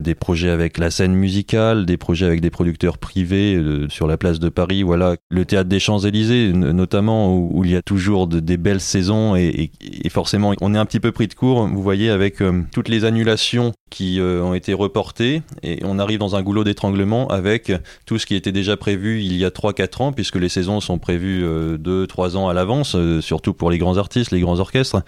Des 0.00 0.14
projets 0.14 0.50
avec 0.50 0.78
la 0.78 0.90
scène 0.90 1.14
musicale, 1.14 1.86
des 1.86 1.96
projets 1.96 2.26
avec 2.26 2.40
des 2.40 2.50
producteurs 2.50 2.98
privés 2.98 3.60
sur 3.88 4.06
la 4.06 4.16
place 4.16 4.38
de 4.38 4.48
Paris, 4.48 4.82
voilà, 4.82 5.16
le 5.30 5.44
théâtre 5.44 5.68
des 5.68 5.80
Champs-Élysées 5.80 6.52
notamment 6.52 7.36
où, 7.36 7.64
il 7.64 7.70
y 7.70 7.76
a 7.76 7.82
toujours 7.82 8.26
de, 8.26 8.40
des 8.40 8.56
belles 8.56 8.80
saisons 8.80 9.36
et, 9.36 9.46
et, 9.46 9.70
et, 10.04 10.08
forcément 10.08 10.54
on 10.60 10.74
est 10.74 10.78
un 10.78 10.86
petit 10.86 11.00
peu 11.00 11.12
pris 11.12 11.28
de 11.28 11.34
court 11.34 11.68
voyez 11.82 12.10
avec 12.10 12.40
euh, 12.40 12.62
toutes 12.72 12.88
les 12.88 13.04
annulations 13.04 13.72
qui 13.90 14.20
euh, 14.20 14.42
ont 14.42 14.54
été 14.54 14.72
reportées 14.72 15.42
et 15.62 15.80
on 15.84 15.98
arrive 15.98 16.18
dans 16.18 16.36
un 16.36 16.42
goulot 16.42 16.64
d'étranglement 16.64 17.28
avec 17.28 17.72
tout 18.06 18.18
ce 18.18 18.26
qui 18.26 18.34
était 18.34 18.52
déjà 18.52 18.76
prévu 18.76 19.20
il 19.20 19.36
y 19.36 19.44
a 19.44 19.50
3-4 19.50 20.02
ans 20.02 20.12
puisque 20.12 20.36
les 20.36 20.48
saisons 20.48 20.80
sont 20.80 20.98
prévues 20.98 21.44
2-3 21.44 22.36
ans 22.36 22.48
à 22.48 22.54
l'avance, 22.54 22.96
surtout 23.20 23.52
pour 23.52 23.70
les 23.70 23.78
grands 23.78 23.98
artistes, 23.98 24.30
les 24.30 24.40
grands 24.40 24.58
orchestres. 24.58 25.02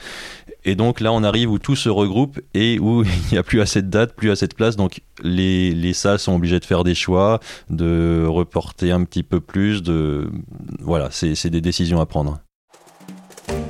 Et 0.65 0.77
donc 0.77 1.01
là, 1.01 1.13
on 1.13 1.23
arrive 1.23 1.51
où 1.51 1.59
tout 1.59 1.77
se 1.77 1.89
regroupe 1.89 2.41
et 2.55 2.79
où 2.79 3.05
il 3.05 3.33
n'y 3.33 3.39
a 3.39 3.43
plus 3.43 3.61
assez 3.61 3.83
de 3.83 3.89
dates, 3.89 4.15
plus 4.15 4.31
assez 4.31 4.47
de 4.47 4.55
place. 4.55 4.77
Donc 4.77 5.03
les, 5.23 5.73
les 5.73 5.93
salles 5.93 6.19
sont 6.19 6.35
obligées 6.35 6.61
de 6.61 6.65
faire 6.65 6.85
des 6.85 6.95
choix, 6.95 7.41
de 7.71 8.25
reporter 8.27 8.91
un 8.91 9.05
petit 9.05 9.23
peu 9.23 9.41
plus. 9.41 9.83
De 9.83 10.29
voilà, 10.81 11.09
c'est 11.11 11.51
des 11.51 11.61
décisions 11.61 12.01
à 12.01 12.07
prendre. 12.07 12.39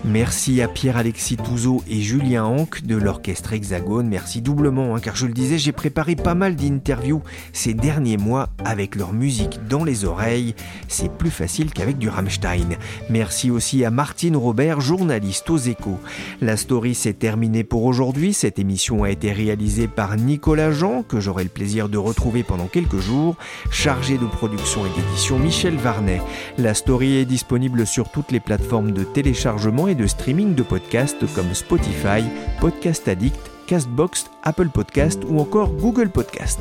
Merci 0.06 0.60
à 0.60 0.68
Pierre-Alexis 0.68 1.38
Touzeau 1.38 1.82
et 1.88 2.02
Julien 2.02 2.44
Hanck 2.44 2.84
de 2.84 2.94
l'Orchestre 2.94 3.54
Hexagone. 3.54 4.06
Merci 4.06 4.42
doublement, 4.42 4.94
hein, 4.94 5.00
car 5.00 5.16
je 5.16 5.24
le 5.24 5.32
disais, 5.32 5.56
j'ai 5.56 5.72
préparé 5.72 6.14
pas 6.14 6.34
mal 6.34 6.56
d'interviews 6.56 7.22
ces 7.54 7.72
derniers 7.72 8.18
mois 8.18 8.50
avec 8.66 8.96
leur 8.96 9.14
musique 9.14 9.58
dans 9.66 9.82
les 9.82 10.04
oreilles. 10.04 10.54
C'est 10.88 11.10
plus 11.10 11.30
facile 11.30 11.72
qu'avec 11.72 11.96
du 11.96 12.10
Rammstein. 12.10 12.76
Merci 13.08 13.50
aussi 13.50 13.82
à 13.82 13.90
Martine 13.90 14.36
Robert, 14.36 14.82
journaliste 14.82 15.48
aux 15.48 15.56
échos. 15.56 15.98
La 16.42 16.58
story 16.58 16.94
s'est 16.94 17.14
terminée 17.14 17.64
pour 17.64 17.84
aujourd'hui. 17.84 18.34
Cette 18.34 18.58
émission 18.58 19.04
a 19.04 19.10
été 19.10 19.32
réalisée 19.32 19.88
par 19.88 20.18
Nicolas 20.18 20.70
Jean, 20.70 21.02
que 21.02 21.18
j'aurai 21.18 21.44
le 21.44 21.50
plaisir 21.50 21.88
de 21.88 21.96
retrouver 21.96 22.42
pendant 22.42 22.66
quelques 22.66 23.00
jours, 23.00 23.36
chargé 23.70 24.18
de 24.18 24.26
production 24.26 24.82
et 24.84 25.00
d'édition 25.00 25.38
Michel 25.38 25.76
Varnet. 25.76 26.20
La 26.58 26.74
story 26.74 27.16
est 27.16 27.24
disponible 27.24 27.86
sur 27.86 28.10
toutes 28.10 28.32
les 28.32 28.40
plateformes 28.40 28.92
de 28.92 29.02
téléchargement 29.02 29.88
et 29.88 29.93
de 29.94 30.06
streaming 30.06 30.54
de 30.54 30.62
podcasts 30.62 31.24
comme 31.34 31.54
Spotify, 31.54 32.22
Podcast 32.60 33.08
Addict, 33.08 33.50
Castbox, 33.66 34.30
Apple 34.42 34.68
Podcast 34.68 35.22
ou 35.28 35.40
encore 35.40 35.70
Google 35.70 36.08
Podcast. 36.08 36.60